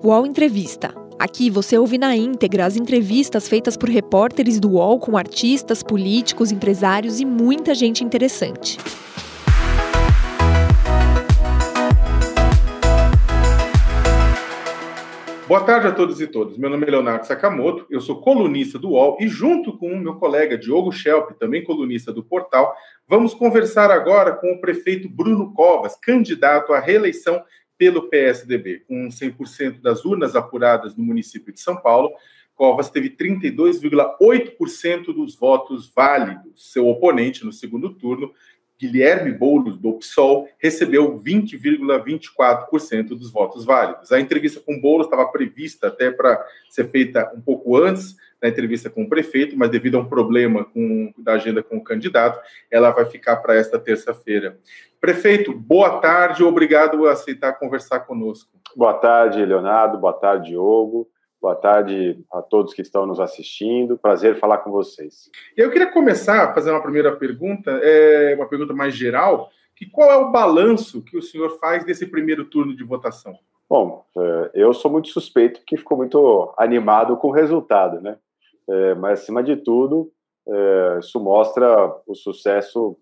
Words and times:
UOL 0.00 0.24
Entrevista. 0.24 0.94
Aqui 1.18 1.50
você 1.50 1.76
ouve 1.76 1.98
na 1.98 2.14
íntegra 2.14 2.64
as 2.64 2.76
entrevistas 2.76 3.48
feitas 3.48 3.76
por 3.76 3.88
repórteres 3.88 4.60
do 4.60 4.74
UOL 4.74 5.00
com 5.00 5.16
artistas, 5.16 5.82
políticos, 5.82 6.52
empresários 6.52 7.18
e 7.18 7.24
muita 7.24 7.74
gente 7.74 8.04
interessante. 8.04 8.78
Boa 15.48 15.64
tarde 15.64 15.88
a 15.88 15.92
todos 15.92 16.20
e 16.20 16.28
todas. 16.28 16.56
Meu 16.56 16.70
nome 16.70 16.86
é 16.86 16.90
Leonardo 16.90 17.26
Sakamoto, 17.26 17.84
eu 17.90 18.00
sou 18.00 18.20
colunista 18.20 18.78
do 18.78 18.90
UOL 18.90 19.16
e, 19.18 19.26
junto 19.26 19.76
com 19.76 19.92
o 19.92 19.98
meu 19.98 20.14
colega 20.14 20.56
Diogo 20.56 20.92
Schelp, 20.92 21.32
também 21.40 21.64
colunista 21.64 22.12
do 22.12 22.22
portal, 22.22 22.72
vamos 23.08 23.34
conversar 23.34 23.90
agora 23.90 24.32
com 24.32 24.52
o 24.52 24.60
prefeito 24.60 25.08
Bruno 25.08 25.52
Covas, 25.54 25.96
candidato 25.96 26.72
à 26.72 26.78
reeleição 26.78 27.42
pelo 27.78 28.10
PSDB. 28.10 28.80
Com 28.80 29.08
100% 29.08 29.80
das 29.80 30.04
urnas 30.04 30.36
apuradas 30.36 30.94
no 30.96 31.04
município 31.04 31.54
de 31.54 31.60
São 31.60 31.76
Paulo, 31.76 32.10
Covas 32.54 32.90
teve 32.90 33.08
32,8% 33.10 35.14
dos 35.14 35.36
votos 35.36 35.90
válidos. 35.94 36.72
Seu 36.72 36.88
oponente 36.88 37.44
no 37.44 37.52
segundo 37.52 37.94
turno, 37.94 38.32
Guilherme 38.78 39.32
Boulos, 39.32 39.78
do 39.78 39.94
PSOL, 39.94 40.46
recebeu 40.58 41.18
20,24% 41.20 43.08
dos 43.08 43.30
votos 43.30 43.64
válidos. 43.64 44.12
A 44.12 44.20
entrevista 44.20 44.60
com 44.60 44.78
Boulos 44.80 45.06
estava 45.06 45.30
prevista 45.30 45.86
até 45.86 46.10
para 46.10 46.44
ser 46.68 46.90
feita 46.90 47.32
um 47.34 47.40
pouco 47.40 47.76
antes 47.76 48.16
da 48.40 48.48
entrevista 48.48 48.88
com 48.88 49.02
o 49.02 49.08
prefeito, 49.08 49.56
mas 49.56 49.70
devido 49.70 49.96
a 49.96 50.00
um 50.00 50.08
problema 50.08 50.64
com, 50.64 51.12
da 51.18 51.32
agenda 51.32 51.62
com 51.62 51.76
o 51.76 51.84
candidato, 51.84 52.40
ela 52.70 52.90
vai 52.90 53.04
ficar 53.04 53.36
para 53.36 53.54
esta 53.54 53.78
terça-feira. 53.78 54.58
Prefeito, 55.00 55.52
boa 55.52 56.00
tarde, 56.00 56.42
obrigado 56.42 56.98
por 56.98 57.08
aceitar 57.08 57.58
conversar 57.58 58.00
conosco. 58.00 58.50
Boa 58.76 58.94
tarde, 58.94 59.44
Leonardo, 59.44 59.98
boa 59.98 60.12
tarde, 60.12 60.50
Diogo. 60.50 61.08
Boa 61.40 61.54
tarde 61.54 62.18
a 62.32 62.42
todos 62.42 62.74
que 62.74 62.82
estão 62.82 63.06
nos 63.06 63.20
assistindo. 63.20 63.96
Prazer 63.96 64.40
falar 64.40 64.58
com 64.58 64.72
vocês. 64.72 65.30
Eu 65.56 65.70
queria 65.70 65.90
começar 65.90 66.44
a 66.44 66.52
fazer 66.52 66.72
uma 66.72 66.82
primeira 66.82 67.14
pergunta, 67.14 67.70
é 67.82 68.34
uma 68.34 68.48
pergunta 68.48 68.74
mais 68.74 68.94
geral, 68.94 69.48
que 69.76 69.86
qual 69.86 70.10
é 70.10 70.16
o 70.16 70.32
balanço 70.32 71.02
que 71.02 71.16
o 71.16 71.22
senhor 71.22 71.58
faz 71.60 71.84
desse 71.84 72.06
primeiro 72.06 72.44
turno 72.44 72.74
de 72.74 72.82
votação? 72.82 73.38
Bom, 73.70 74.04
é, 74.16 74.50
eu 74.54 74.72
sou 74.72 74.90
muito 74.90 75.08
suspeito 75.08 75.60
porque 75.60 75.76
ficou 75.76 75.96
muito 75.96 76.52
animado 76.58 77.16
com 77.18 77.28
o 77.28 77.32
resultado, 77.32 78.00
né? 78.00 78.16
É, 78.68 78.94
mas, 78.94 79.20
acima 79.20 79.42
de 79.42 79.56
tudo, 79.56 80.10
é, 80.46 80.98
isso 81.00 81.18
mostra 81.20 81.94
o 82.06 82.14
sucesso 82.14 82.96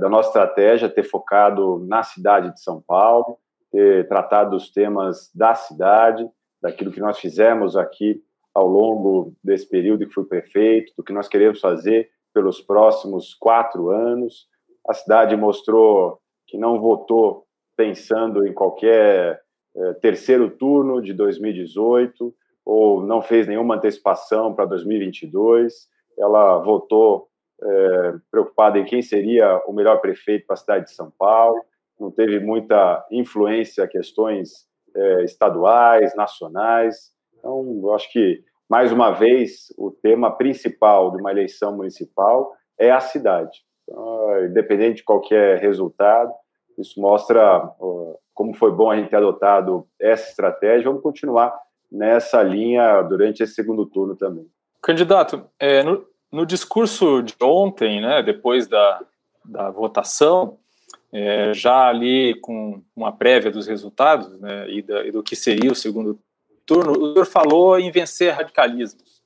da 0.00 0.08
nossa 0.08 0.30
estratégia, 0.30 0.88
ter 0.88 1.04
focado 1.04 1.78
na 1.86 2.02
cidade 2.02 2.52
de 2.52 2.60
São 2.60 2.82
Paulo, 2.84 3.38
ter 3.70 4.08
tratado 4.08 4.56
os 4.56 4.70
temas 4.70 5.30
da 5.32 5.54
cidade, 5.54 6.28
daquilo 6.60 6.90
que 6.90 7.00
nós 7.00 7.18
fizemos 7.18 7.76
aqui 7.76 8.20
ao 8.54 8.66
longo 8.66 9.34
desse 9.42 9.68
período 9.68 10.06
que 10.06 10.12
fui 10.12 10.24
prefeito, 10.24 10.92
do 10.96 11.04
que 11.04 11.12
nós 11.12 11.28
queremos 11.28 11.60
fazer 11.60 12.10
pelos 12.34 12.60
próximos 12.60 13.34
quatro 13.34 13.90
anos. 13.90 14.48
A 14.88 14.94
cidade 14.94 15.36
mostrou 15.36 16.20
que 16.46 16.58
não 16.58 16.80
votou 16.80 17.46
pensando 17.76 18.46
em 18.46 18.52
qualquer 18.52 19.40
é, 19.76 19.92
terceiro 19.94 20.50
turno 20.50 21.00
de 21.00 21.12
2018 21.12 22.34
ou 22.68 23.02
não 23.02 23.22
fez 23.22 23.46
nenhuma 23.46 23.76
antecipação 23.76 24.54
para 24.54 24.66
2022. 24.66 25.88
Ela 26.18 26.58
votou 26.58 27.26
é, 27.62 28.14
preocupada 28.30 28.78
em 28.78 28.84
quem 28.84 29.00
seria 29.00 29.56
o 29.66 29.72
melhor 29.72 30.02
prefeito 30.02 30.46
para 30.46 30.52
a 30.52 30.58
cidade 30.58 30.84
de 30.84 30.92
São 30.92 31.10
Paulo. 31.18 31.64
Não 31.98 32.10
teve 32.10 32.38
muita 32.38 33.06
influência 33.10 33.82
a 33.82 33.88
questões 33.88 34.66
é, 34.94 35.24
estaduais, 35.24 36.14
nacionais. 36.14 37.10
Então, 37.38 37.80
eu 37.82 37.94
acho 37.94 38.12
que, 38.12 38.44
mais 38.68 38.92
uma 38.92 39.12
vez, 39.12 39.72
o 39.78 39.90
tema 39.90 40.30
principal 40.30 41.10
de 41.10 41.22
uma 41.22 41.30
eleição 41.30 41.74
municipal 41.74 42.52
é 42.78 42.90
a 42.90 43.00
cidade. 43.00 43.62
Então, 43.88 44.44
independente 44.44 44.96
de 44.96 45.04
qualquer 45.04 45.58
resultado, 45.58 46.30
isso 46.76 47.00
mostra 47.00 47.66
como 48.34 48.54
foi 48.54 48.70
bom 48.70 48.90
a 48.90 48.96
gente 48.96 49.08
ter 49.08 49.16
adotado 49.16 49.88
essa 49.98 50.28
estratégia. 50.28 50.90
Vamos 50.90 51.02
continuar 51.02 51.58
nessa 51.90 52.42
linha 52.42 53.02
durante 53.02 53.42
esse 53.42 53.54
segundo 53.54 53.86
turno 53.86 54.14
também. 54.14 54.46
Candidato, 54.82 55.44
é, 55.58 55.82
no, 55.82 56.06
no, 56.30 56.46
discurso 56.46 57.22
de 57.22 57.34
ontem, 57.42 58.00
né, 58.00 58.22
depois 58.22 58.66
da, 58.66 59.00
da 59.44 59.70
votação, 59.70 60.58
é, 61.12 61.52
já 61.54 61.88
ali 61.88 62.34
com 62.40 62.82
uma 62.94 63.12
prévia 63.12 63.50
dos 63.50 63.66
resultados 63.66 64.38
né, 64.40 64.70
e, 64.70 64.82
da, 64.82 65.06
e, 65.06 65.10
do 65.10 65.22
que 65.22 65.34
seria 65.34 65.72
o 65.72 65.76
segundo 65.76 66.18
turno, 66.66 66.92
o 66.92 67.12
senhor 67.12 67.26
falou 67.26 67.78
em 67.78 67.90
vencer 67.90 68.34
radicalismos. 68.34 69.22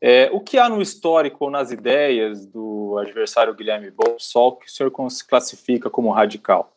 É, 0.00 0.30
o 0.32 0.40
que 0.40 0.56
há 0.56 0.66
no 0.66 0.80
histórico 0.80 1.44
ou 1.44 1.50
nas 1.50 1.70
ideias 1.70 2.46
do 2.46 2.96
adversário 2.98 3.54
Guilherme 3.54 3.90
Bolsol 3.90 4.56
que 4.56 4.66
o 4.66 4.70
senhor 4.70 4.90
classifica 5.28 5.90
como 5.90 6.10
radical? 6.10 6.72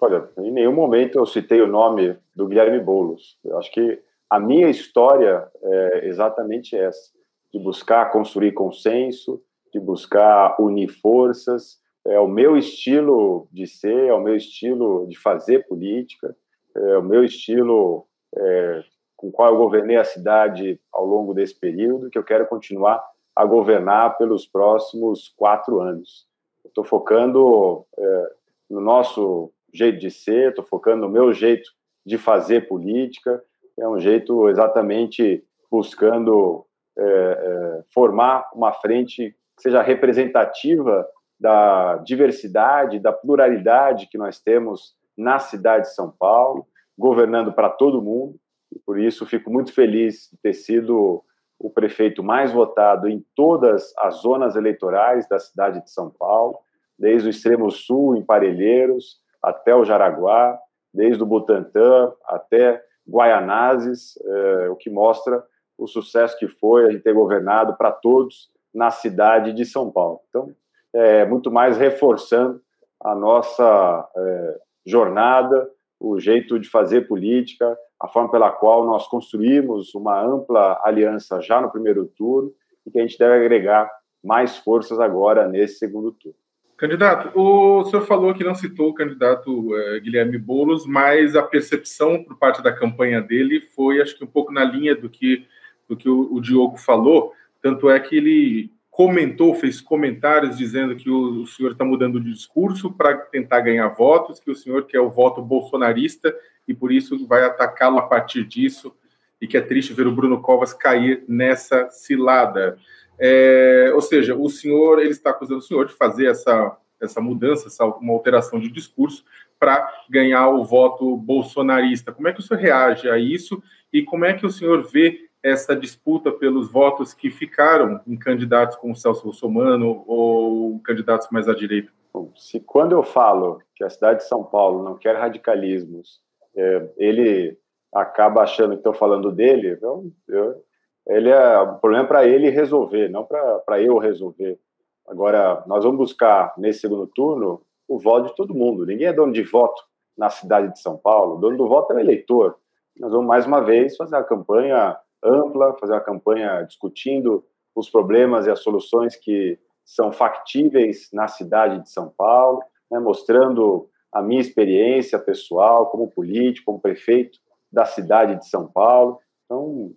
Olha, 0.00 0.28
em 0.38 0.52
nenhum 0.52 0.72
momento 0.72 1.18
eu 1.18 1.26
citei 1.26 1.60
o 1.60 1.66
nome 1.66 2.16
do 2.34 2.46
Guilherme 2.46 2.78
Boulos. 2.78 3.36
Eu 3.44 3.58
acho 3.58 3.68
que 3.72 4.00
a 4.30 4.38
minha 4.38 4.68
história 4.68 5.48
é 5.62 6.06
exatamente 6.06 6.76
essa, 6.76 7.12
de 7.52 7.58
buscar 7.58 8.10
construir 8.12 8.52
consenso, 8.52 9.42
de 9.72 9.80
buscar 9.80 10.56
unir 10.60 10.88
forças, 10.88 11.78
é 12.06 12.18
o 12.18 12.28
meu 12.28 12.56
estilo 12.56 13.48
de 13.52 13.66
ser, 13.66 14.06
é 14.06 14.14
o 14.14 14.20
meu 14.20 14.36
estilo 14.36 15.06
de 15.08 15.18
fazer 15.18 15.66
política, 15.66 16.34
é 16.74 16.98
o 16.98 17.02
meu 17.02 17.24
estilo 17.24 18.06
é, 18.36 18.84
com 19.16 19.30
qual 19.30 19.52
eu 19.52 19.58
governei 19.58 19.96
a 19.96 20.04
cidade 20.04 20.80
ao 20.92 21.04
longo 21.04 21.34
desse 21.34 21.58
período, 21.58 22.10
que 22.10 22.18
eu 22.18 22.24
quero 22.24 22.46
continuar 22.46 23.02
a 23.34 23.44
governar 23.44 24.16
pelos 24.16 24.46
próximos 24.46 25.32
quatro 25.36 25.80
anos. 25.80 26.26
Estou 26.64 26.84
focando 26.84 27.84
é, 27.98 28.32
no 28.70 28.80
nosso 28.80 29.52
jeito 29.72 29.98
de 29.98 30.10
ser, 30.10 30.50
estou 30.50 30.64
focando 30.64 31.02
no 31.06 31.12
meu 31.12 31.32
jeito 31.32 31.70
de 32.04 32.16
fazer 32.16 32.68
política, 32.68 33.42
é 33.78 33.88
um 33.88 33.98
jeito 33.98 34.48
exatamente 34.48 35.44
buscando 35.70 36.66
é, 36.98 37.02
é, 37.02 37.82
formar 37.94 38.48
uma 38.54 38.72
frente 38.72 39.34
que 39.56 39.62
seja 39.62 39.82
representativa 39.82 41.06
da 41.38 41.96
diversidade, 41.98 42.98
da 42.98 43.12
pluralidade 43.12 44.08
que 44.08 44.18
nós 44.18 44.40
temos 44.40 44.94
na 45.16 45.38
cidade 45.38 45.84
de 45.84 45.94
São 45.94 46.10
Paulo, 46.10 46.66
governando 46.96 47.52
para 47.52 47.68
todo 47.68 48.02
mundo. 48.02 48.38
E 48.74 48.78
por 48.80 48.98
isso 48.98 49.26
fico 49.26 49.50
muito 49.50 49.72
feliz 49.72 50.28
de 50.32 50.38
ter 50.42 50.52
sido 50.52 51.22
o 51.58 51.70
prefeito 51.70 52.22
mais 52.22 52.52
votado 52.52 53.08
em 53.08 53.24
todas 53.34 53.92
as 53.98 54.16
zonas 54.16 54.56
eleitorais 54.56 55.28
da 55.28 55.38
cidade 55.38 55.82
de 55.82 55.90
São 55.90 56.10
Paulo, 56.10 56.58
desde 56.98 57.28
o 57.28 57.30
extremo 57.30 57.70
sul, 57.70 58.16
em 58.16 58.24
Parelheiros, 58.24 59.20
até 59.42 59.74
o 59.74 59.84
Jaraguá, 59.84 60.58
desde 60.92 61.22
o 61.22 61.26
Butantã 61.26 62.12
até 62.24 62.82
Guaianazes, 63.08 64.18
é, 64.24 64.68
o 64.68 64.76
que 64.76 64.90
mostra 64.90 65.42
o 65.76 65.86
sucesso 65.86 66.38
que 66.38 66.48
foi 66.48 66.94
a 66.94 67.00
ter 67.00 67.14
governado 67.14 67.76
para 67.76 67.92
todos 67.92 68.50
na 68.74 68.90
cidade 68.90 69.52
de 69.52 69.64
São 69.64 69.90
Paulo. 69.90 70.20
Então, 70.28 70.54
é, 70.92 71.24
muito 71.24 71.50
mais 71.50 71.76
reforçando 71.78 72.60
a 73.00 73.14
nossa 73.14 74.08
é, 74.16 74.60
jornada, 74.84 75.70
o 76.00 76.18
jeito 76.18 76.58
de 76.58 76.68
fazer 76.68 77.08
política, 77.08 77.76
a 78.00 78.08
forma 78.08 78.30
pela 78.30 78.50
qual 78.50 78.84
nós 78.84 79.06
construímos 79.06 79.94
uma 79.94 80.20
ampla 80.20 80.80
aliança 80.84 81.40
já 81.40 81.60
no 81.60 81.70
primeiro 81.70 82.06
turno 82.06 82.52
e 82.86 82.90
que 82.90 82.98
a 82.98 83.02
gente 83.02 83.18
deve 83.18 83.34
agregar 83.34 83.90
mais 84.22 84.56
forças 84.58 85.00
agora 85.00 85.48
nesse 85.48 85.78
segundo 85.78 86.12
turno. 86.12 86.38
Candidato, 86.78 87.36
o 87.36 87.84
senhor 87.86 88.06
falou 88.06 88.32
que 88.32 88.44
não 88.44 88.54
citou 88.54 88.90
o 88.90 88.94
candidato 88.94 89.76
é, 89.76 89.98
Guilherme 89.98 90.38
Boulos, 90.38 90.86
mas 90.86 91.34
a 91.34 91.42
percepção 91.42 92.22
por 92.22 92.38
parte 92.38 92.62
da 92.62 92.72
campanha 92.72 93.20
dele 93.20 93.60
foi, 93.74 94.00
acho 94.00 94.16
que 94.16 94.22
um 94.22 94.28
pouco 94.28 94.52
na 94.52 94.62
linha 94.62 94.94
do 94.94 95.10
que, 95.10 95.44
do 95.88 95.96
que 95.96 96.08
o, 96.08 96.32
o 96.32 96.40
Diogo 96.40 96.76
falou, 96.76 97.34
tanto 97.60 97.90
é 97.90 97.98
que 97.98 98.16
ele 98.16 98.70
comentou, 98.92 99.56
fez 99.56 99.80
comentários 99.80 100.56
dizendo 100.56 100.94
que 100.94 101.10
o, 101.10 101.42
o 101.42 101.46
senhor 101.48 101.72
está 101.72 101.84
mudando 101.84 102.20
de 102.20 102.32
discurso 102.32 102.92
para 102.92 103.16
tentar 103.16 103.58
ganhar 103.60 103.88
votos, 103.88 104.38
que 104.38 104.50
o 104.50 104.54
senhor 104.54 104.86
quer 104.86 105.00
o 105.00 105.10
voto 105.10 105.42
bolsonarista 105.42 106.32
e 106.68 106.72
por 106.72 106.92
isso 106.92 107.26
vai 107.26 107.42
atacá-lo 107.44 107.98
a 107.98 108.02
partir 108.02 108.44
disso, 108.44 108.94
e 109.40 109.48
que 109.48 109.56
é 109.56 109.60
triste 109.60 109.92
ver 109.92 110.06
o 110.06 110.14
Bruno 110.14 110.40
Covas 110.40 110.72
cair 110.72 111.24
nessa 111.26 111.90
cilada. 111.90 112.78
É, 113.18 113.90
ou 113.94 114.00
seja, 114.00 114.34
o 114.34 114.48
senhor, 114.48 115.00
ele 115.00 115.10
está 115.10 115.30
acusando 115.30 115.58
o 115.58 115.62
senhor 115.62 115.86
de 115.86 115.94
fazer 115.94 116.26
essa, 116.26 116.76
essa 117.00 117.20
mudança, 117.20 117.68
essa, 117.68 117.84
uma 117.84 118.12
alteração 118.12 118.58
de 118.58 118.70
discurso 118.70 119.24
para 119.58 119.92
ganhar 120.08 120.48
o 120.48 120.64
voto 120.64 121.16
bolsonarista. 121.16 122.12
Como 122.12 122.28
é 122.28 122.32
que 122.32 122.40
o 122.40 122.42
senhor 122.42 122.60
reage 122.60 123.10
a 123.10 123.18
isso 123.18 123.62
e 123.92 124.02
como 124.02 124.24
é 124.24 124.34
que 124.34 124.46
o 124.46 124.50
senhor 124.50 124.82
vê 124.84 125.28
essa 125.42 125.74
disputa 125.74 126.30
pelos 126.32 126.70
votos 126.70 127.14
que 127.14 127.30
ficaram 127.30 128.00
em 128.06 128.16
candidatos 128.16 128.76
como 128.76 128.96
Celso 128.96 129.26
Russomano 129.26 130.04
ou 130.06 130.78
candidatos 130.80 131.28
mais 131.30 131.48
à 131.48 131.54
direita? 131.54 131.90
Bom, 132.12 132.32
se 132.36 132.60
quando 132.60 132.92
eu 132.92 133.02
falo 133.02 133.60
que 133.74 133.84
a 133.84 133.90
cidade 133.90 134.20
de 134.20 134.28
São 134.28 134.42
Paulo 134.42 134.82
não 134.82 134.96
quer 134.96 135.16
radicalismos, 135.16 136.20
é, 136.56 136.88
ele 136.96 137.56
acaba 137.92 138.42
achando 138.42 138.72
que 138.72 138.78
estou 138.78 138.94
falando 138.94 139.30
dele, 139.30 139.70
então, 139.70 140.10
eu, 140.28 140.62
ele 141.08 141.30
é 141.30 141.58
o 141.58 141.76
problema 141.76 142.06
para 142.06 142.26
ele 142.26 142.50
resolver, 142.50 143.08
não 143.08 143.24
para 143.24 143.80
eu 143.80 143.98
resolver. 143.98 144.58
Agora, 145.06 145.64
nós 145.66 145.82
vamos 145.82 145.98
buscar 145.98 146.52
nesse 146.58 146.80
segundo 146.80 147.06
turno 147.06 147.62
o 147.88 147.98
voto 147.98 148.28
de 148.28 148.36
todo 148.36 148.54
mundo. 148.54 148.84
Ninguém 148.84 149.06
é 149.06 149.12
dono 149.12 149.32
de 149.32 149.42
voto 149.42 149.82
na 150.16 150.28
cidade 150.28 150.72
de 150.72 150.80
São 150.80 150.98
Paulo. 150.98 151.36
O 151.36 151.38
dono 151.38 151.56
do 151.56 151.66
voto 151.66 151.92
é 151.92 151.96
o 151.96 152.00
eleitor. 152.00 152.56
Nós 152.98 153.10
vamos 153.10 153.26
mais 153.26 153.46
uma 153.46 153.62
vez 153.62 153.96
fazer 153.96 154.16
a 154.16 154.24
campanha 154.24 154.96
ampla, 155.24 155.74
fazer 155.78 155.94
uma 155.94 156.00
campanha 156.00 156.62
discutindo 156.62 157.42
os 157.74 157.88
problemas 157.88 158.46
e 158.46 158.50
as 158.50 158.60
soluções 158.60 159.16
que 159.16 159.58
são 159.84 160.12
factíveis 160.12 161.08
na 161.12 161.26
cidade 161.28 161.82
de 161.82 161.90
São 161.90 162.12
Paulo, 162.14 162.60
né, 162.90 162.98
mostrando 162.98 163.88
a 164.12 164.20
minha 164.20 164.40
experiência 164.40 165.18
pessoal 165.18 165.86
como 165.86 166.10
político, 166.10 166.66
como 166.66 166.80
prefeito 166.80 167.38
da 167.72 167.84
cidade 167.86 168.36
de 168.36 168.46
São 168.46 168.66
Paulo. 168.66 169.18
Então, 169.44 169.92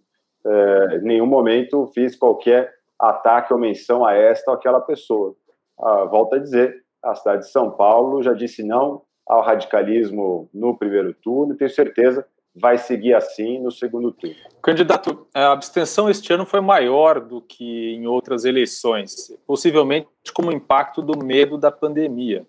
é, 0.46 0.98
em 0.98 1.04
nenhum 1.04 1.26
momento 1.26 1.90
fiz 1.94 2.16
qualquer 2.16 2.72
ataque 3.00 3.52
ou 3.52 3.60
menção 3.60 4.06
a 4.06 4.14
esta 4.14 4.52
ou 4.52 4.58
aquela 4.58 4.80
pessoa. 4.80 5.36
Ah, 5.80 6.06
volto 6.06 6.36
a 6.36 6.40
dizer, 6.40 6.84
a 7.04 7.16
cidade 7.16 7.44
de 7.44 7.52
São 7.52 7.72
Paulo 7.72 8.22
já 8.22 8.34
disse 8.34 8.64
não 8.64 9.02
ao 9.28 9.42
radicalismo 9.42 10.50
no 10.54 10.78
primeiro 10.78 11.14
turno 11.14 11.54
e 11.54 11.58
tenho 11.58 11.70
certeza 11.70 12.26
vai 12.54 12.78
seguir 12.78 13.14
assim 13.14 13.60
no 13.60 13.72
segundo 13.72 14.12
turno. 14.12 14.36
Candidato, 14.62 15.26
a 15.34 15.54
abstenção 15.54 16.10
este 16.10 16.34
ano 16.34 16.46
foi 16.46 16.60
maior 16.60 17.20
do 17.20 17.42
que 17.42 17.94
em 17.94 18.06
outras 18.08 18.44
eleições, 18.44 19.34
possivelmente 19.48 20.08
como 20.34 20.52
impacto 20.52 21.02
do 21.02 21.18
medo 21.18 21.58
da 21.58 21.72
pandemia. 21.72 22.46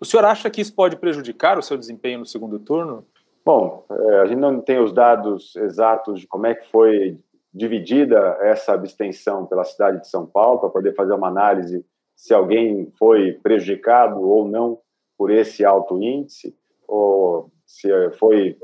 O 0.00 0.04
senhor 0.04 0.24
acha 0.24 0.48
que 0.48 0.60
isso 0.60 0.74
pode 0.74 0.96
prejudicar 0.96 1.58
o 1.58 1.62
seu 1.62 1.76
desempenho 1.76 2.20
no 2.20 2.26
segundo 2.26 2.58
turno? 2.58 3.04
Bom, 3.44 3.84
é, 3.90 4.20
a 4.20 4.26
gente 4.26 4.38
não 4.38 4.60
tem 4.60 4.78
os 4.78 4.92
dados 4.92 5.56
exatos 5.56 6.20
de 6.20 6.26
como 6.26 6.46
é 6.46 6.54
que 6.54 6.70
foi 6.70 7.18
dividida 7.52 8.38
essa 8.40 8.72
abstenção 8.72 9.46
pela 9.46 9.64
cidade 9.64 10.00
de 10.00 10.08
São 10.08 10.26
Paulo, 10.26 10.60
para 10.60 10.70
poder 10.70 10.94
fazer 10.94 11.12
uma 11.12 11.28
análise 11.28 11.84
se 12.14 12.34
alguém 12.34 12.92
foi 12.98 13.32
prejudicado 13.32 14.20
ou 14.20 14.46
não 14.46 14.78
por 15.16 15.30
esse 15.30 15.64
alto 15.64 16.02
índice, 16.02 16.54
ou 16.86 17.50
se 17.66 17.88
foi 18.12 18.58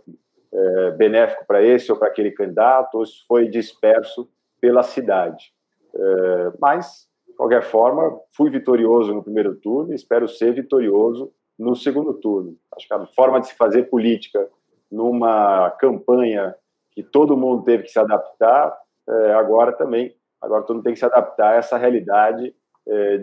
é, 0.52 0.90
benéfico 0.92 1.46
para 1.46 1.62
esse 1.62 1.90
ou 1.90 1.98
para 1.98 2.08
aquele 2.08 2.30
candidato, 2.30 2.98
ou 2.98 3.06
se 3.06 3.26
foi 3.26 3.48
disperso 3.48 4.28
pela 4.60 4.82
cidade. 4.82 5.52
É, 5.94 6.52
mas, 6.60 7.08
de 7.26 7.34
qualquer 7.34 7.62
forma, 7.62 8.18
fui 8.32 8.50
vitorioso 8.50 9.14
no 9.14 9.22
primeiro 9.22 9.54
turno 9.56 9.92
e 9.92 9.96
espero 9.96 10.28
ser 10.28 10.52
vitorioso 10.52 11.32
no 11.58 11.74
segundo 11.74 12.14
turno. 12.14 12.56
Acho 12.76 12.86
que 12.86 12.94
a 12.94 13.06
forma 13.06 13.40
de 13.40 13.48
se 13.48 13.54
fazer 13.54 13.84
política 13.84 14.48
numa 14.90 15.70
campanha 15.72 16.54
que 16.96 17.02
todo 17.02 17.36
mundo 17.36 17.62
teve 17.62 17.82
que 17.82 17.90
se 17.90 17.98
adaptar, 17.98 18.74
é, 19.06 19.34
agora 19.34 19.70
também, 19.70 20.16
agora 20.40 20.62
todo 20.62 20.76
mundo 20.76 20.84
tem 20.84 20.94
que 20.94 20.98
se 20.98 21.04
adaptar 21.04 21.52
a 21.52 21.56
essa 21.56 21.76
realidade, 21.76 22.54
é, 22.88 23.20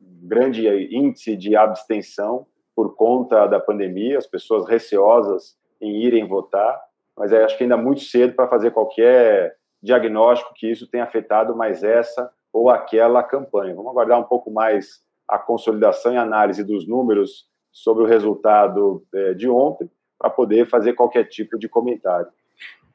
grande 0.00 0.68
índice 0.94 1.36
de 1.36 1.56
abstenção 1.56 2.46
por 2.76 2.94
conta 2.94 3.44
da 3.48 3.58
pandemia, 3.58 4.18
as 4.18 4.26
pessoas 4.28 4.68
receosas 4.68 5.58
em 5.80 5.96
irem 6.04 6.28
votar, 6.28 6.80
mas 7.16 7.32
é, 7.32 7.42
acho 7.42 7.58
que 7.58 7.64
ainda 7.64 7.76
muito 7.76 8.02
cedo 8.02 8.34
para 8.36 8.46
fazer 8.46 8.70
qualquer 8.70 9.56
diagnóstico 9.82 10.54
que 10.54 10.70
isso 10.70 10.88
tenha 10.88 11.02
afetado 11.02 11.56
mais 11.56 11.82
essa 11.82 12.30
ou 12.52 12.70
aquela 12.70 13.20
campanha. 13.24 13.74
Vamos 13.74 13.90
aguardar 13.90 14.20
um 14.20 14.24
pouco 14.24 14.48
mais 14.48 15.02
a 15.26 15.38
consolidação 15.38 16.12
e 16.12 16.16
análise 16.16 16.62
dos 16.62 16.86
números 16.86 17.48
sobre 17.72 18.04
o 18.04 18.06
resultado 18.06 19.04
é, 19.12 19.34
de 19.34 19.48
ontem 19.48 19.90
para 20.16 20.30
poder 20.30 20.68
fazer 20.68 20.92
qualquer 20.92 21.24
tipo 21.24 21.58
de 21.58 21.68
comentário. 21.68 22.28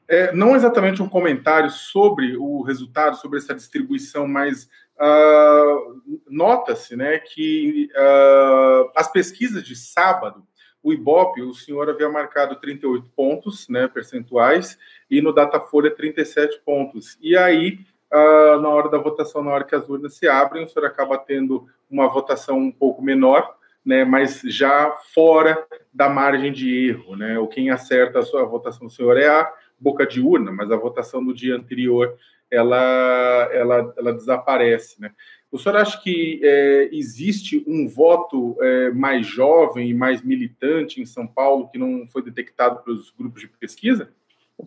É, 0.06 0.32
não 0.32 0.54
exatamente 0.54 1.02
um 1.02 1.08
comentário 1.08 1.70
sobre 1.70 2.36
o 2.36 2.62
resultado, 2.62 3.16
sobre 3.16 3.38
essa 3.38 3.54
distribuição, 3.54 4.28
mas 4.28 4.68
uh, 5.00 6.20
nota-se 6.28 6.94
né, 6.94 7.18
que 7.18 7.88
uh, 7.94 8.90
as 8.94 9.10
pesquisas 9.10 9.64
de 9.64 9.74
sábado 9.74 10.44
o 10.84 10.92
Ibope, 10.92 11.40
o 11.40 11.54
senhor 11.54 11.88
havia 11.88 12.10
marcado 12.10 12.56
38 12.56 13.08
pontos 13.16 13.66
né, 13.70 13.88
percentuais 13.88 14.78
e 15.10 15.22
no 15.22 15.32
Datafolha 15.32 15.90
37 15.90 16.60
pontos. 16.60 17.16
E 17.22 17.34
aí, 17.34 17.78
uh, 18.12 18.60
na 18.60 18.68
hora 18.68 18.90
da 18.90 18.98
votação, 18.98 19.42
na 19.42 19.50
hora 19.50 19.64
que 19.64 19.74
as 19.74 19.88
urnas 19.88 20.14
se 20.14 20.28
abrem, 20.28 20.62
o 20.62 20.68
senhor 20.68 20.84
acaba 20.84 21.16
tendo 21.16 21.66
uma 21.90 22.06
votação 22.06 22.58
um 22.58 22.70
pouco 22.70 23.00
menor, 23.00 23.56
né, 23.82 24.04
mas 24.04 24.42
já 24.44 24.90
fora 25.14 25.66
da 25.92 26.10
margem 26.10 26.52
de 26.52 26.90
erro. 26.90 27.16
Né? 27.16 27.38
O 27.38 27.48
quem 27.48 27.70
acerta 27.70 28.18
a 28.18 28.22
sua 28.22 28.44
votação 28.44 28.90
senhor 28.90 29.16
é 29.16 29.28
a 29.28 29.50
boca 29.78 30.06
de 30.06 30.20
urna, 30.20 30.50
mas 30.52 30.70
a 30.70 30.76
votação 30.76 31.24
do 31.24 31.34
dia 31.34 31.56
anterior 31.56 32.16
ela, 32.50 33.48
ela, 33.52 33.94
ela 33.96 34.12
desaparece. 34.12 35.00
Né? 35.00 35.10
O 35.50 35.58
senhor 35.58 35.76
acha 35.76 36.00
que 36.00 36.40
é, 36.42 36.88
existe 36.92 37.64
um 37.66 37.88
voto 37.88 38.56
é, 38.60 38.90
mais 38.90 39.26
jovem 39.26 39.88
e 39.88 39.94
mais 39.94 40.22
militante 40.22 41.00
em 41.00 41.06
São 41.06 41.26
Paulo 41.26 41.68
que 41.68 41.78
não 41.78 42.06
foi 42.08 42.22
detectado 42.22 42.82
pelos 42.82 43.10
grupos 43.10 43.40
de 43.40 43.48
pesquisa? 43.48 44.08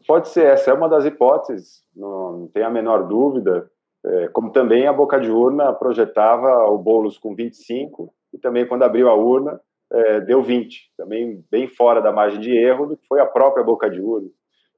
Pode 0.05 0.29
ser, 0.29 0.47
essa 0.47 0.71
é 0.71 0.73
uma 0.73 0.89
das 0.89 1.05
hipóteses, 1.05 1.81
não, 1.95 2.39
não 2.39 2.47
tem 2.47 2.63
a 2.63 2.69
menor 2.69 3.07
dúvida. 3.07 3.69
É, 4.05 4.27
como 4.29 4.51
também 4.51 4.85
a 4.85 4.93
boca 4.93 5.19
de 5.19 5.29
urna 5.29 5.73
projetava 5.73 6.65
o 6.69 6.77
Boulos 6.77 7.17
com 7.17 7.33
25 7.33 8.13
e 8.33 8.37
também 8.37 8.65
quando 8.65 8.83
abriu 8.83 9.09
a 9.09 9.15
urna 9.15 9.59
é, 9.91 10.21
deu 10.21 10.43
20, 10.43 10.91
também 10.97 11.43
bem 11.49 11.67
fora 11.67 12.01
da 12.01 12.11
margem 12.11 12.39
de 12.39 12.51
erro 12.51 12.87
do 12.87 12.97
que 12.97 13.07
foi 13.07 13.19
a 13.21 13.25
própria 13.25 13.63
boca 13.63 13.89
de 13.89 14.01
urna. 14.01 14.29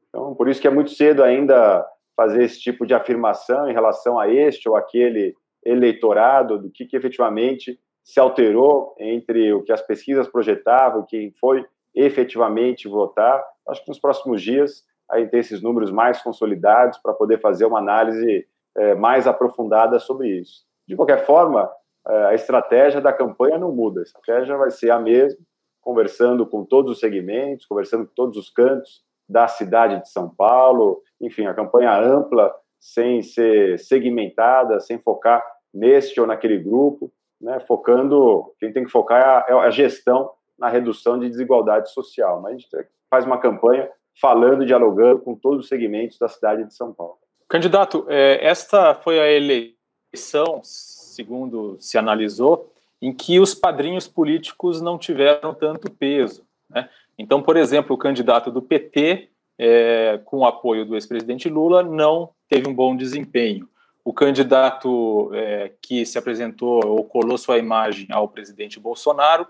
Então, 0.10 0.36
por 0.36 0.50
isso 0.50 0.62
que 0.62 0.68
é 0.68 0.72
muito 0.72 0.92
cedo 0.92 1.24
ainda 1.24 1.86
fazer 2.16 2.44
esse 2.44 2.60
tipo 2.60 2.86
de 2.86 2.94
afirmação 2.94 3.70
em 3.70 3.74
relação 3.74 4.20
a 4.20 4.28
este 4.28 4.68
ou 4.68 4.76
aquele 4.76 5.34
eleitorado, 5.64 6.58
do 6.58 6.70
que, 6.70 6.86
que 6.86 6.98
efetivamente 6.98 7.80
se 8.04 8.20
alterou 8.20 8.96
entre 9.00 9.54
o 9.54 9.64
que 9.64 9.72
as 9.72 9.82
pesquisas 9.82 10.28
projetavam, 10.28 11.06
quem 11.08 11.32
foi 11.40 11.66
efetivamente 11.94 12.88
votar. 12.88 13.44
Acho 13.68 13.84
que 13.84 13.90
nos 13.90 14.00
próximos 14.00 14.42
dias 14.42 14.84
a 15.10 15.20
gente 15.20 15.30
tem 15.30 15.40
esses 15.40 15.62
números 15.62 15.92
mais 15.92 16.22
consolidados 16.22 16.98
para 17.00 17.14
poder 17.14 17.40
fazer 17.40 17.66
uma 17.66 17.80
análise 17.80 18.48
é, 18.78 18.96
mais 18.96 19.28
aprofundada 19.28 20.00
sobre 20.00 20.30
isso. 20.30 20.64
De 20.88 20.96
qualquer 20.96 21.26
forma, 21.26 21.70
é, 22.08 22.26
a 22.26 22.34
estratégia 22.34 23.02
da 23.02 23.14
campanha 23.14 23.58
não 23.58 23.72
muda, 23.72 24.02
a 24.02 24.04
estratégia 24.04 24.58
vai 24.58 24.72
ser 24.72 24.92
a 24.92 25.00
mesma, 25.00 25.40
conversando 25.82 26.46
com 26.46 26.66
todos 26.66 26.94
os 26.94 27.00
segmentos, 27.00 27.66
conversando 27.66 28.06
com 28.08 28.14
todos 28.14 28.38
os 28.38 28.50
cantos 28.50 29.04
da 29.30 29.48
cidade 29.48 30.02
de 30.02 30.10
São 30.10 30.28
Paulo, 30.28 31.02
enfim, 31.22 31.46
a 31.46 31.54
campanha 31.54 31.96
ampla 31.96 32.52
sem 32.80 33.22
ser 33.22 33.78
segmentada, 33.78 34.80
sem 34.80 34.98
focar 34.98 35.46
neste 35.74 36.20
ou 36.20 36.26
naquele 36.26 36.58
grupo, 36.58 37.12
né, 37.40 37.60
focando, 37.62 38.54
quem 38.60 38.74
tem 38.74 38.84
que 38.84 38.92
focar 38.92 39.46
é 39.48 39.54
a, 39.54 39.58
é 39.58 39.68
a 39.68 39.70
gestão 39.70 40.32
na 40.58 40.68
redução 40.68 41.20
de 41.20 41.30
desigualdade 41.30 41.92
social. 41.92 42.42
Mas 42.42 42.54
a 42.54 42.58
gente 42.58 42.88
faz 43.10 43.26
uma 43.26 43.38
campanha 43.38 43.90
falando, 44.20 44.66
dialogando 44.66 45.20
com 45.20 45.36
todos 45.36 45.62
os 45.66 45.70
segmentos 45.70 46.18
da 46.18 46.28
cidade 46.28 46.66
de 46.66 46.74
São 46.74 46.94
Paulo. 46.94 47.18
Candidato, 47.48 48.06
é, 48.10 48.46
esta 48.46 48.94
foi 48.94 49.20
a 49.20 49.32
eleição, 49.32 50.62
segundo 50.64 51.78
se 51.80 51.98
analisou, 51.98 52.72
em 53.02 53.14
que 53.14 53.40
os 53.40 53.56
padrinhos 53.56 54.08
políticos 54.08 54.82
não 54.82 54.98
tiveram 54.98 55.54
tanto 55.54 55.90
peso. 55.90 56.46
Né? 56.70 56.90
Então, 57.20 57.42
por 57.42 57.58
exemplo, 57.58 57.94
o 57.94 58.00
candidato 58.00 58.50
do 58.50 58.62
PT, 58.62 59.30
é, 59.58 60.22
com 60.24 60.38
o 60.38 60.46
apoio 60.46 60.86
do 60.86 60.96
ex-presidente 60.96 61.50
Lula, 61.50 61.84
não 61.84 62.30
teve 62.48 62.70
um 62.70 62.74
bom 62.74 62.96
desempenho. 62.96 63.68
O 64.06 64.14
candidato 64.14 65.30
é, 65.34 65.74
que 65.82 66.06
se 66.06 66.18
apresentou 66.18 66.82
ou 66.86 67.04
colou 67.04 67.38
sua 67.38 67.58
imagem 67.58 68.08
ao 68.10 68.30
presidente 68.30 68.80
Bolsonaro 68.80 69.46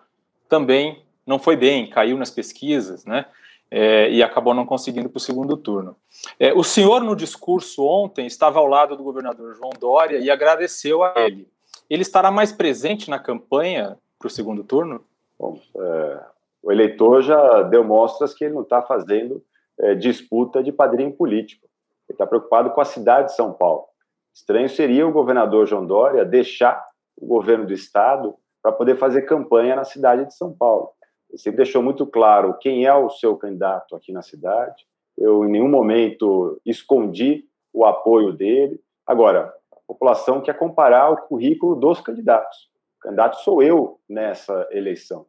também 0.49 1.03
não 1.27 1.37
foi 1.37 1.55
bem, 1.55 1.87
caiu 1.87 2.17
nas 2.17 2.31
pesquisas, 2.31 3.05
né? 3.05 3.27
É, 3.69 4.09
e 4.09 4.23
acabou 4.23 4.55
não 4.55 4.65
conseguindo 4.65 5.07
para 5.07 5.17
o 5.17 5.21
segundo 5.21 5.55
turno. 5.55 5.95
É, 6.39 6.51
o 6.51 6.63
senhor, 6.63 7.03
no 7.03 7.15
discurso 7.15 7.85
ontem, 7.85 8.25
estava 8.25 8.57
ao 8.57 8.65
lado 8.65 8.97
do 8.97 9.03
governador 9.03 9.53
João 9.53 9.69
Dória 9.79 10.17
e 10.17 10.31
agradeceu 10.31 11.03
a 11.03 11.13
ele. 11.17 11.47
Ele 11.87 12.01
estará 12.01 12.31
mais 12.31 12.51
presente 12.51 13.11
na 13.11 13.19
campanha 13.19 13.95
para 14.17 14.27
o 14.27 14.31
segundo 14.31 14.63
turno? 14.63 15.05
Bom, 15.37 15.61
é, 15.77 16.19
o 16.61 16.71
eleitor 16.71 17.21
já 17.21 17.63
deu 17.63 17.83
mostras 17.83 18.33
que 18.33 18.45
ele 18.45 18.53
não 18.53 18.63
está 18.63 18.81
fazendo 18.81 19.43
é, 19.79 19.95
disputa 19.95 20.61
de 20.61 20.71
padrinho 20.71 21.11
político. 21.13 21.67
Ele 22.07 22.15
está 22.15 22.27
preocupado 22.27 22.71
com 22.71 22.81
a 22.81 22.85
cidade 22.85 23.27
de 23.27 23.35
São 23.35 23.53
Paulo. 23.53 23.85
Estranho 24.33 24.69
seria 24.69 25.07
o 25.07 25.11
governador 25.11 25.67
João 25.67 25.85
Dória 25.85 26.25
deixar 26.25 26.85
o 27.17 27.25
governo 27.25 27.65
do 27.65 27.73
estado 27.73 28.35
para 28.61 28.71
poder 28.71 28.97
fazer 28.97 29.23
campanha 29.23 29.75
na 29.75 29.83
cidade 29.83 30.25
de 30.25 30.33
São 30.33 30.53
Paulo. 30.53 30.91
Ele 31.29 31.37
sempre 31.37 31.57
deixou 31.57 31.81
muito 31.81 32.05
claro 32.05 32.57
quem 32.59 32.85
é 32.85 32.93
o 32.93 33.09
seu 33.09 33.37
candidato 33.37 33.95
aqui 33.95 34.11
na 34.11 34.21
cidade. 34.21 34.85
Eu, 35.17 35.45
em 35.45 35.51
nenhum 35.51 35.69
momento, 35.69 36.59
escondi 36.65 37.45
o 37.73 37.85
apoio 37.85 38.33
dele. 38.33 38.79
Agora, 39.05 39.53
a 39.71 39.75
população 39.87 40.41
quer 40.41 40.57
comparar 40.57 41.09
o 41.09 41.17
currículo 41.17 41.75
dos 41.75 42.01
candidatos. 42.01 42.69
O 42.97 43.01
candidato 43.01 43.37
sou 43.41 43.61
eu 43.61 43.99
nessa 44.09 44.67
eleição. 44.71 45.25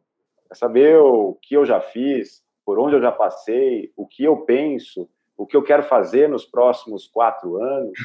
Quer 0.51 0.57
saber 0.57 0.99
o 0.99 1.37
que 1.41 1.55
eu 1.55 1.65
já 1.65 1.79
fiz, 1.79 2.43
por 2.65 2.77
onde 2.77 2.95
eu 2.95 3.01
já 3.01 3.11
passei, 3.11 3.91
o 3.95 4.05
que 4.05 4.23
eu 4.23 4.37
penso 4.41 5.09
o 5.41 5.47
que 5.47 5.57
eu 5.57 5.63
quero 5.63 5.81
fazer 5.81 6.29
nos 6.29 6.45
próximos 6.45 7.07
quatro 7.07 7.59
anos. 7.59 7.97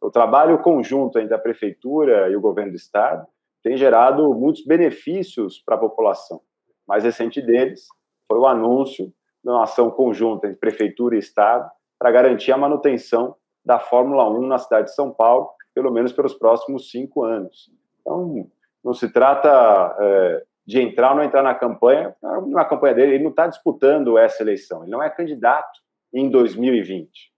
O 0.00 0.12
trabalho 0.12 0.62
conjunto 0.62 1.18
entre 1.18 1.34
a 1.34 1.38
prefeitura 1.38 2.30
e 2.30 2.36
o 2.36 2.40
governo 2.40 2.70
do 2.70 2.76
estado 2.76 3.26
tem 3.64 3.76
gerado 3.76 4.32
muitos 4.32 4.64
benefícios 4.64 5.58
para 5.58 5.74
a 5.74 5.78
população. 5.78 6.36
O 6.36 6.42
mais 6.86 7.02
recente 7.02 7.42
deles 7.42 7.88
foi 8.28 8.38
o 8.38 8.46
anúncio 8.46 9.06
de 9.42 9.50
uma 9.50 9.64
ação 9.64 9.90
conjunta 9.90 10.46
entre 10.46 10.60
prefeitura 10.60 11.16
e 11.16 11.18
estado 11.18 11.68
para 11.98 12.12
garantir 12.12 12.52
a 12.52 12.56
manutenção 12.56 13.34
da 13.64 13.80
Fórmula 13.80 14.30
1 14.30 14.46
na 14.46 14.58
cidade 14.58 14.86
de 14.86 14.94
São 14.94 15.10
Paulo, 15.10 15.50
pelo 15.74 15.90
menos 15.90 16.12
pelos 16.12 16.34
próximos 16.34 16.92
cinco 16.92 17.24
anos. 17.24 17.72
Então, 18.00 18.48
não 18.84 18.94
se 18.94 19.08
trata 19.08 19.96
é, 19.98 20.44
de 20.66 20.80
entrar 20.80 21.10
ou 21.10 21.16
não 21.16 21.24
entrar 21.24 21.42
na 21.42 21.54
campanha. 21.54 22.14
Na 22.48 22.64
campanha 22.64 22.94
dele, 22.94 23.14
ele 23.14 23.24
não 23.24 23.30
está 23.30 23.46
disputando 23.46 24.16
essa 24.18 24.42
eleição, 24.42 24.82
ele 24.82 24.90
não 24.90 25.02
é 25.02 25.10
candidato 25.10 25.80
em 26.12 26.30
2020. 26.30 27.32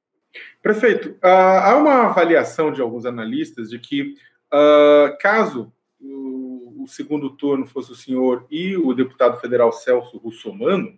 Prefeito, 0.62 1.10
uh, 1.10 1.26
há 1.62 1.76
uma 1.76 2.08
avaliação 2.08 2.70
de 2.70 2.80
alguns 2.80 3.06
analistas 3.06 3.70
de 3.70 3.78
que, 3.78 4.14
uh, 4.52 5.16
caso 5.18 5.72
o, 6.00 6.86
segundo 6.86 7.30
turno 7.30 7.66
fosse 7.66 7.90
o 7.90 7.96
senhor 7.96 8.46
e 8.48 8.76
o 8.76 8.94
deputado 8.94 9.40
federal 9.40 9.72
Celso 9.72 10.18
Russomano, 10.18 10.96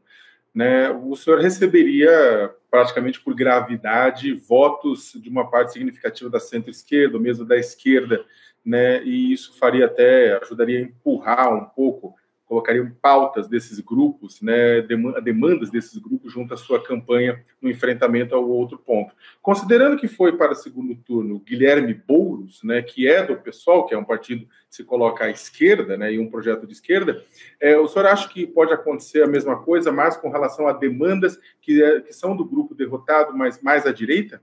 né, 0.54 0.90
o 0.90 1.16
senhor 1.16 1.40
receberia 1.40 2.54
praticamente 2.70 3.20
por 3.20 3.35
gravidade 3.35 4.35
votos 4.35 5.12
de 5.14 5.30
uma 5.30 5.50
parte 5.50 5.73
significativa 5.73 6.28
da 6.28 6.40
centro-esquerda, 6.40 7.18
mesmo 7.18 7.47
da 7.47 7.56
esquerda, 7.56 8.23
né, 8.68 9.02
e 9.02 9.32
isso 9.32 9.58
faria 9.58 9.87
até, 9.87 10.38
ajudaria 10.42 10.78
a 10.78 10.82
empurrar 10.82 11.54
um 11.54 11.64
pouco 11.64 12.14
colocariam 12.48 12.90
pautas 13.02 13.46
desses 13.46 13.78
grupos, 13.78 14.40
né, 14.40 14.80
demandas 15.22 15.70
desses 15.70 15.98
grupos 15.98 16.32
junto 16.32 16.54
à 16.54 16.56
sua 16.56 16.82
campanha 16.82 17.44
no 17.60 17.70
enfrentamento 17.70 18.34
ao 18.34 18.48
outro 18.48 18.78
ponto. 18.78 19.14
Considerando 19.42 19.98
que 19.98 20.08
foi 20.08 20.34
para 20.34 20.52
o 20.52 20.56
segundo 20.56 20.96
turno 20.96 21.40
Guilherme 21.40 21.92
Boulos, 21.92 22.62
né, 22.64 22.80
que 22.80 23.06
é 23.06 23.22
do 23.22 23.37
PSOL, 23.37 23.84
que 23.84 23.94
é 23.94 23.98
um 23.98 24.04
partido 24.04 24.46
que 24.46 24.76
se 24.76 24.82
coloca 24.82 25.26
à 25.26 25.30
esquerda, 25.30 25.98
né, 25.98 26.14
e 26.14 26.18
um 26.18 26.30
projeto 26.30 26.66
de 26.66 26.72
esquerda, 26.72 27.22
é, 27.60 27.76
o 27.76 27.87
senhor 27.87 28.06
acha 28.06 28.26
que 28.30 28.46
pode 28.46 28.72
acontecer 28.72 29.22
a 29.22 29.28
mesma 29.28 29.62
coisa, 29.62 29.92
mas 29.92 30.16
com 30.16 30.30
relação 30.30 30.66
a 30.66 30.72
demandas 30.72 31.38
que, 31.60 31.82
é, 31.82 32.00
que 32.00 32.14
são 32.14 32.34
do 32.34 32.46
grupo 32.46 32.75
derrotado, 32.75 33.37
mas 33.37 33.60
mais 33.60 33.84
à 33.84 33.92
direita? 33.92 34.40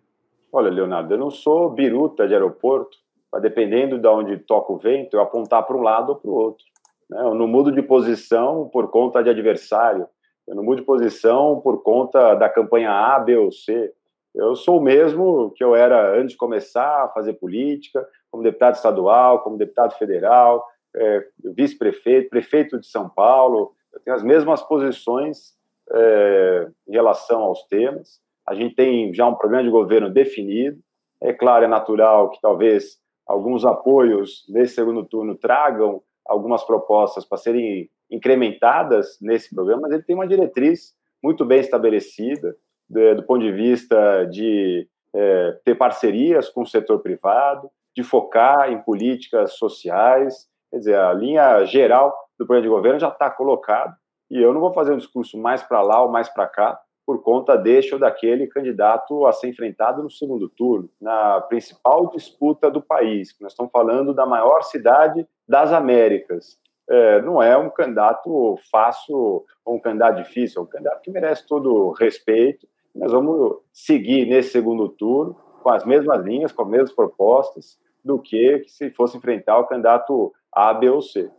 Olha, 0.52 0.70
Leonardo, 0.70 1.12
eu 1.12 1.18
não 1.18 1.32
sou 1.32 1.72
biruta 1.72 2.28
de 2.28 2.36
aeroporto, 2.36 3.00
mas 3.36 3.42
dependendo 3.42 4.00
de 4.00 4.08
onde 4.08 4.38
toca 4.38 4.72
o 4.72 4.78
vento, 4.78 5.14
eu 5.14 5.22
apontar 5.22 5.62
para 5.64 5.76
um 5.76 5.82
lado 5.82 6.12
ou 6.12 6.16
para 6.16 6.32
o 6.32 6.34
outro. 6.34 6.64
Né? 7.10 7.20
Eu 7.20 7.36
não 7.36 7.46
mudo 7.46 7.70
de 7.70 7.82
posição 7.82 8.70
por 8.70 8.90
conta 8.90 9.22
de 9.22 9.30
adversário. 9.30 10.08
Eu 10.48 10.56
não 10.56 10.64
mudo 10.64 10.78
de 10.78 10.84
posição 10.84 11.60
por 11.60 11.84
conta 11.84 12.34
da 12.36 12.48
campanha 12.48 12.92
A, 12.92 13.20
B 13.20 13.36
ou 13.36 13.52
C. 13.52 13.92
Eu 14.34 14.56
sou 14.56 14.78
o 14.78 14.82
mesmo 14.82 15.52
que 15.52 15.62
eu 15.62 15.76
era 15.76 16.18
antes 16.18 16.32
de 16.32 16.38
começar 16.38 17.04
a 17.04 17.10
fazer 17.10 17.34
política, 17.34 18.08
como 18.32 18.42
deputado 18.42 18.76
estadual, 18.76 19.42
como 19.42 19.58
deputado 19.58 19.98
federal, 19.98 20.66
é, 20.96 21.26
vice-prefeito, 21.44 22.30
prefeito 22.30 22.80
de 22.80 22.88
São 22.88 23.10
Paulo. 23.10 23.74
Eu 23.92 24.00
tenho 24.00 24.16
as 24.16 24.24
mesmas 24.24 24.62
posições 24.62 25.56
é, 25.92 26.70
em 26.88 26.94
relação 26.94 27.42
aos 27.42 27.64
temas. 27.64 28.22
A 28.48 28.56
gente 28.56 28.76
tem 28.76 29.14
já 29.14 29.28
um 29.28 29.36
programa 29.36 29.66
de 29.66 29.70
governo 29.70 30.10
definido. 30.10 30.80
É 31.22 31.34
claro, 31.34 31.66
é 31.66 31.68
natural 31.68 32.30
que 32.30 32.40
talvez 32.40 33.04
alguns 33.28 33.66
apoios 33.66 34.46
nesse 34.50 34.76
segundo 34.76 35.04
turno 35.04 35.36
tragam 35.36 36.02
algumas 36.26 36.64
propostas 36.64 37.26
para 37.26 37.38
serem 37.38 37.90
incrementadas 38.10 39.18
nesse 39.22 39.54
programa, 39.54 39.84
mas 39.84 39.94
ele 39.94 40.04
tem 40.04 40.16
uma 40.16 40.28
diretriz 40.28 40.94
muito 41.24 41.44
bem 41.46 41.60
estabelecida 41.60 42.56
do, 42.90 43.16
do 43.16 43.24
ponto 43.24 43.42
de 43.42 43.52
vista 43.52 44.26
de 44.26 44.88
é, 45.14 45.60
ter 45.64 45.76
parcerias 45.76 46.50
com 46.50 46.62
o 46.62 46.68
setor 46.68 47.00
privado, 47.00 47.70
de 47.96 48.04
focar 48.04 48.72
em 48.72 48.82
políticas 48.82 49.54
sociais, 49.54 50.48
quer 50.70 50.80
dizer, 50.80 50.96
a 50.96 51.14
linha 51.14 51.64
geral 51.66 52.14
do 52.38 52.46
programa 52.46 52.62
de 52.64 52.76
governo 52.76 53.00
já 53.00 53.08
está 53.08 53.30
colocado 53.30 53.96
e 54.30 54.42
eu 54.42 54.54
não 54.54 54.60
vou 54.60 54.74
fazer 54.74 54.94
um 54.94 54.98
discurso 54.98 55.38
mais 55.38 55.64
para 55.64 55.82
lá 55.82 56.04
ou 56.04 56.12
mais 56.12 56.28
para 56.28 56.48
cá, 56.48 56.80
por 57.06 57.22
conta 57.22 57.56
deste 57.56 57.94
ou 57.94 58.00
daquele 58.00 58.48
candidato 58.48 59.26
a 59.26 59.32
ser 59.32 59.50
enfrentado 59.50 60.02
no 60.02 60.10
segundo 60.10 60.50
turno, 60.50 60.90
na 61.00 61.40
principal 61.42 62.10
disputa 62.10 62.72
do 62.72 62.82
país. 62.82 63.36
Nós 63.40 63.52
estamos 63.52 63.72
falando 63.72 64.14
da 64.14 64.26
maior 64.26 64.64
cidade 64.64 65.28
das 65.48 65.72
Américas. 65.72 66.58
É, 66.90 67.22
não 67.22 67.42
é 67.42 67.56
um 67.58 67.70
candidato 67.70 68.58
fácil 68.72 69.46
ou 69.64 69.76
um 69.76 69.80
candidato 69.80 70.18
difícil, 70.18 70.62
é 70.62 70.64
um 70.64 70.68
candidato 70.68 71.02
que 71.02 71.12
merece 71.12 71.48
todo 71.48 71.92
respeito. 71.92 72.68
Nós 72.94 73.12
vamos 73.12 73.58
seguir 73.72 74.26
nesse 74.26 74.52
segundo 74.52 74.90
turno 74.90 75.36
com 75.62 75.70
as 75.70 75.86
mesmas 75.86 76.24
linhas, 76.24 76.52
com 76.52 76.62
as 76.64 76.70
mesmas 76.70 76.92
propostas, 76.92 77.80
do 78.04 78.20
que 78.20 78.64
se 78.68 78.92
fosse 78.92 79.18
enfrentar 79.18 79.58
o 79.58 79.66
candidato 79.66 80.32
A, 80.52 80.74
B 80.74 80.90
ou 80.90 81.02
C. 81.02 81.30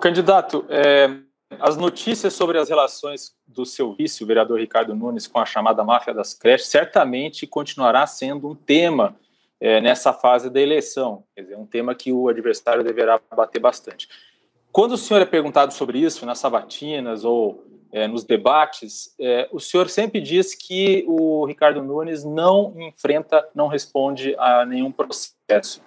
Candidato, 0.00 0.66
é, 0.68 1.08
as 1.58 1.76
notícias 1.76 2.32
sobre 2.32 2.58
as 2.58 2.68
relações 2.68 3.34
do 3.46 3.66
seu 3.66 3.92
vice, 3.92 4.22
o 4.22 4.26
vereador 4.26 4.60
Ricardo 4.60 4.94
Nunes, 4.94 5.26
com 5.26 5.40
a 5.40 5.46
chamada 5.46 5.82
máfia 5.82 6.14
das 6.14 6.32
creches, 6.32 6.68
certamente 6.68 7.46
continuará 7.46 8.06
sendo 8.06 8.48
um 8.48 8.54
tema 8.54 9.16
é, 9.60 9.80
nessa 9.80 10.12
fase 10.12 10.48
da 10.48 10.60
eleição. 10.60 11.24
Quer 11.34 11.42
dizer, 11.42 11.56
um 11.56 11.66
tema 11.66 11.94
que 11.94 12.12
o 12.12 12.28
adversário 12.28 12.84
deverá 12.84 13.20
bater 13.34 13.58
bastante. 13.58 14.08
Quando 14.70 14.92
o 14.92 14.96
senhor 14.96 15.20
é 15.20 15.26
perguntado 15.26 15.74
sobre 15.74 15.98
isso 15.98 16.24
nas 16.24 16.38
sabatinas 16.38 17.24
ou 17.24 17.64
é, 17.92 18.06
nos 18.06 18.22
debates, 18.22 19.12
é, 19.18 19.48
o 19.50 19.58
senhor 19.58 19.88
sempre 19.88 20.20
diz 20.20 20.54
que 20.54 21.04
o 21.08 21.44
Ricardo 21.44 21.82
Nunes 21.82 22.24
não 22.24 22.72
enfrenta, 22.78 23.46
não 23.52 23.66
responde 23.66 24.36
a 24.38 24.64
nenhum 24.64 24.92
processo. 24.92 25.82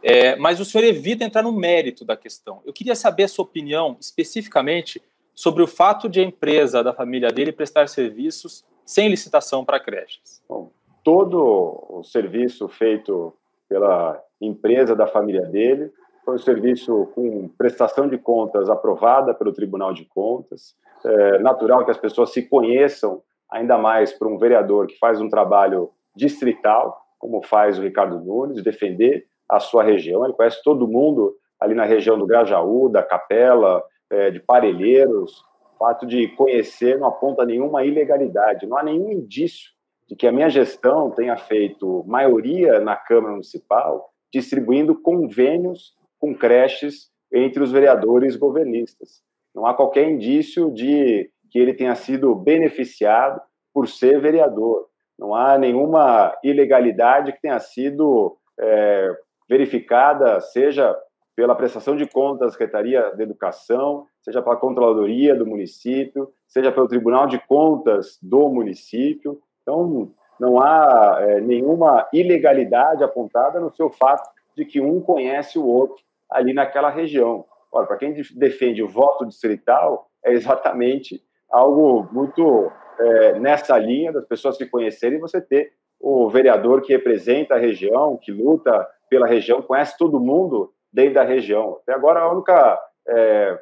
É, 0.00 0.36
mas 0.36 0.60
o 0.60 0.64
senhor 0.64 0.84
evita 0.84 1.24
entrar 1.24 1.42
no 1.42 1.52
mérito 1.52 2.04
da 2.04 2.16
questão. 2.16 2.62
Eu 2.64 2.72
queria 2.72 2.94
saber 2.94 3.24
a 3.24 3.28
sua 3.28 3.44
opinião 3.44 3.96
especificamente 4.00 5.02
sobre 5.38 5.62
o 5.62 5.68
fato 5.68 6.08
de 6.08 6.18
a 6.18 6.24
empresa 6.24 6.82
da 6.82 6.92
família 6.92 7.30
dele 7.30 7.52
prestar 7.52 7.88
serviços 7.88 8.64
sem 8.84 9.08
licitação 9.08 9.64
para 9.64 9.78
creches. 9.78 10.42
Bom, 10.48 10.72
todo 11.04 11.86
o 11.88 12.02
serviço 12.02 12.66
feito 12.66 13.32
pela 13.68 14.20
empresa 14.40 14.96
da 14.96 15.06
família 15.06 15.42
dele 15.42 15.92
foi 16.24 16.34
um 16.34 16.38
serviço 16.40 17.06
com 17.14 17.46
prestação 17.56 18.08
de 18.08 18.18
contas 18.18 18.68
aprovada 18.68 19.32
pelo 19.32 19.52
Tribunal 19.52 19.94
de 19.94 20.04
Contas. 20.06 20.74
É 21.04 21.38
natural 21.38 21.84
que 21.84 21.92
as 21.92 21.98
pessoas 21.98 22.32
se 22.32 22.42
conheçam 22.42 23.22
ainda 23.48 23.78
mais 23.78 24.12
para 24.12 24.26
um 24.26 24.38
vereador 24.38 24.88
que 24.88 24.98
faz 24.98 25.20
um 25.20 25.28
trabalho 25.28 25.92
distrital, 26.16 27.00
como 27.16 27.42
faz 27.42 27.78
o 27.78 27.82
Ricardo 27.82 28.18
Nunes, 28.18 28.60
defender 28.60 29.24
a 29.48 29.60
sua 29.60 29.84
região. 29.84 30.24
Ele 30.24 30.34
conhece 30.34 30.60
todo 30.64 30.88
mundo 30.88 31.36
ali 31.60 31.76
na 31.76 31.84
região 31.84 32.18
do 32.18 32.26
Grajaú, 32.26 32.88
da 32.88 33.04
Capela, 33.04 33.84
é, 34.10 34.30
de 34.30 34.40
Parelheiros. 34.40 35.44
Fato 35.78 36.06
de 36.06 36.28
conhecer 36.28 36.98
não 36.98 37.06
aponta 37.06 37.44
nenhuma 37.44 37.84
ilegalidade, 37.84 38.66
não 38.66 38.76
há 38.76 38.82
nenhum 38.82 39.12
indício 39.12 39.70
de 40.08 40.16
que 40.16 40.26
a 40.26 40.32
minha 40.32 40.48
gestão 40.48 41.10
tenha 41.10 41.36
feito 41.36 42.02
maioria 42.06 42.80
na 42.80 42.96
Câmara 42.96 43.32
Municipal, 43.32 44.10
distribuindo 44.32 45.00
convênios 45.00 45.94
com 46.18 46.34
creches 46.34 47.10
entre 47.32 47.62
os 47.62 47.70
vereadores 47.70 48.34
governistas. 48.34 49.22
Não 49.54 49.66
há 49.66 49.74
qualquer 49.74 50.08
indício 50.08 50.70
de 50.72 51.30
que 51.50 51.58
ele 51.58 51.74
tenha 51.74 51.94
sido 51.94 52.34
beneficiado 52.34 53.40
por 53.72 53.86
ser 53.86 54.20
vereador. 54.20 54.86
Não 55.18 55.34
há 55.34 55.58
nenhuma 55.58 56.36
ilegalidade 56.42 57.32
que 57.32 57.40
tenha 57.40 57.58
sido 57.58 58.36
é, 58.58 59.16
verificada, 59.48 60.40
seja 60.40 60.96
pela 61.38 61.54
prestação 61.54 61.94
de 61.94 62.04
contas 62.04 62.48
da 62.48 62.50
Secretaria 62.50 63.12
de 63.14 63.22
Educação, 63.22 64.08
seja 64.20 64.42
pela 64.42 64.56
Controladoria 64.56 65.36
do 65.36 65.46
município, 65.46 66.32
seja 66.48 66.72
pelo 66.72 66.88
Tribunal 66.88 67.28
de 67.28 67.38
Contas 67.46 68.18
do 68.20 68.48
município. 68.48 69.40
Então, 69.62 70.10
não 70.40 70.60
há 70.60 71.18
é, 71.20 71.40
nenhuma 71.40 72.08
ilegalidade 72.12 73.04
apontada 73.04 73.60
no 73.60 73.70
seu 73.70 73.88
fato 73.88 74.28
de 74.56 74.64
que 74.64 74.80
um 74.80 75.00
conhece 75.00 75.60
o 75.60 75.64
outro 75.64 76.02
ali 76.28 76.52
naquela 76.52 76.90
região. 76.90 77.44
Ora, 77.70 77.86
para 77.86 77.98
quem 77.98 78.20
defende 78.34 78.82
o 78.82 78.88
voto 78.88 79.24
distrital, 79.24 80.10
é 80.24 80.32
exatamente 80.32 81.22
algo 81.48 82.08
muito 82.10 82.68
é, 82.98 83.38
nessa 83.38 83.78
linha 83.78 84.12
das 84.12 84.26
pessoas 84.26 84.56
se 84.56 84.66
conhecerem 84.66 85.18
e 85.18 85.20
você 85.20 85.40
ter 85.40 85.72
o 86.00 86.28
vereador 86.28 86.82
que 86.82 86.92
representa 86.92 87.54
a 87.54 87.58
região, 87.58 88.16
que 88.16 88.32
luta 88.32 88.88
pela 89.08 89.28
região, 89.28 89.62
conhece 89.62 89.96
todo 89.96 90.18
mundo 90.18 90.72
dentro 90.92 91.14
da 91.14 91.24
região. 91.24 91.78
Até 91.82 91.92
agora, 91.92 92.20
a 92.20 92.32
única 92.32 92.80
é, 93.08 93.58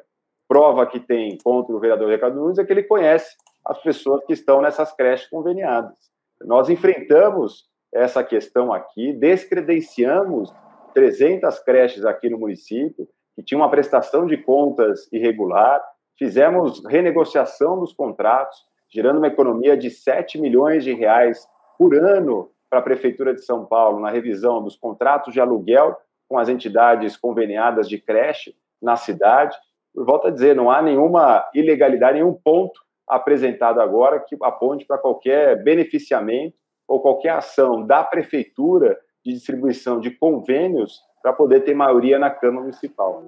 prova 0.47 0.85
que 0.85 0.99
tem 0.99 1.37
contra 1.43 1.75
o 1.75 1.79
vereador 1.79 2.09
Ricardo 2.09 2.39
Nunes 2.39 2.57
é 2.57 2.65
que 2.65 2.71
ele 2.71 2.83
conhece 2.83 3.35
as 3.65 3.81
pessoas 3.81 4.23
que 4.25 4.33
estão 4.33 4.61
nessas 4.61 4.93
creches 4.93 5.27
conveniadas. 5.29 5.97
Nós 6.41 6.69
enfrentamos 6.69 7.65
essa 7.93 8.23
questão 8.23 8.71
aqui, 8.71 9.13
descredenciamos 9.13 10.53
300 10.93 11.59
creches 11.59 12.05
aqui 12.05 12.29
no 12.29 12.39
município, 12.39 13.07
que 13.35 13.43
tinham 13.43 13.61
uma 13.61 13.69
prestação 13.69 14.25
de 14.25 14.37
contas 14.37 15.11
irregular, 15.11 15.81
fizemos 16.17 16.83
renegociação 16.85 17.79
dos 17.79 17.93
contratos, 17.93 18.57
gerando 18.89 19.17
uma 19.17 19.27
economia 19.27 19.77
de 19.77 19.89
7 19.89 20.39
milhões 20.39 20.83
de 20.83 20.93
reais 20.93 21.47
por 21.77 21.95
ano 21.95 22.49
para 22.69 22.79
a 22.79 22.81
Prefeitura 22.81 23.33
de 23.33 23.43
São 23.43 23.65
Paulo 23.65 23.99
na 23.99 24.09
revisão 24.09 24.63
dos 24.63 24.75
contratos 24.75 25.33
de 25.33 25.39
aluguel 25.39 25.95
com 26.27 26.37
as 26.37 26.49
entidades 26.49 27.15
conveniadas 27.15 27.87
de 27.87 27.97
creche 27.97 28.55
na 28.81 28.95
cidade. 28.95 29.57
Eu 29.95 30.05
volto 30.05 30.27
a 30.27 30.31
dizer, 30.31 30.55
não 30.55 30.69
há 30.69 30.81
nenhuma 30.81 31.45
ilegalidade, 31.53 32.19
nenhum 32.19 32.33
ponto 32.33 32.79
apresentado 33.07 33.79
agora 33.79 34.19
que 34.19 34.35
aponte 34.41 34.85
para 34.85 34.97
qualquer 34.97 35.63
beneficiamento 35.63 36.55
ou 36.87 37.01
qualquer 37.01 37.31
ação 37.31 37.85
da 37.85 38.03
Prefeitura 38.03 38.97
de 39.25 39.33
distribuição 39.33 39.99
de 39.99 40.11
convênios 40.11 41.01
para 41.21 41.33
poder 41.33 41.61
ter 41.61 41.73
maioria 41.73 42.19
na 42.19 42.29
Câmara 42.29 42.61
Municipal. 42.61 43.23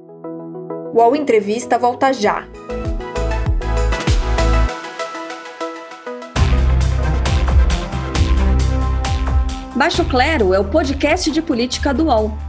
O 0.94 0.98
UOL 0.98 1.16
Entrevista 1.16 1.78
volta 1.78 2.14
já. 2.14 2.48
Baixo 9.76 10.04
Clero 10.10 10.54
é 10.54 10.60
o 10.60 10.70
podcast 10.70 11.32
de 11.32 11.42
política 11.42 11.94
do 11.94 12.08
UOL. 12.08 12.49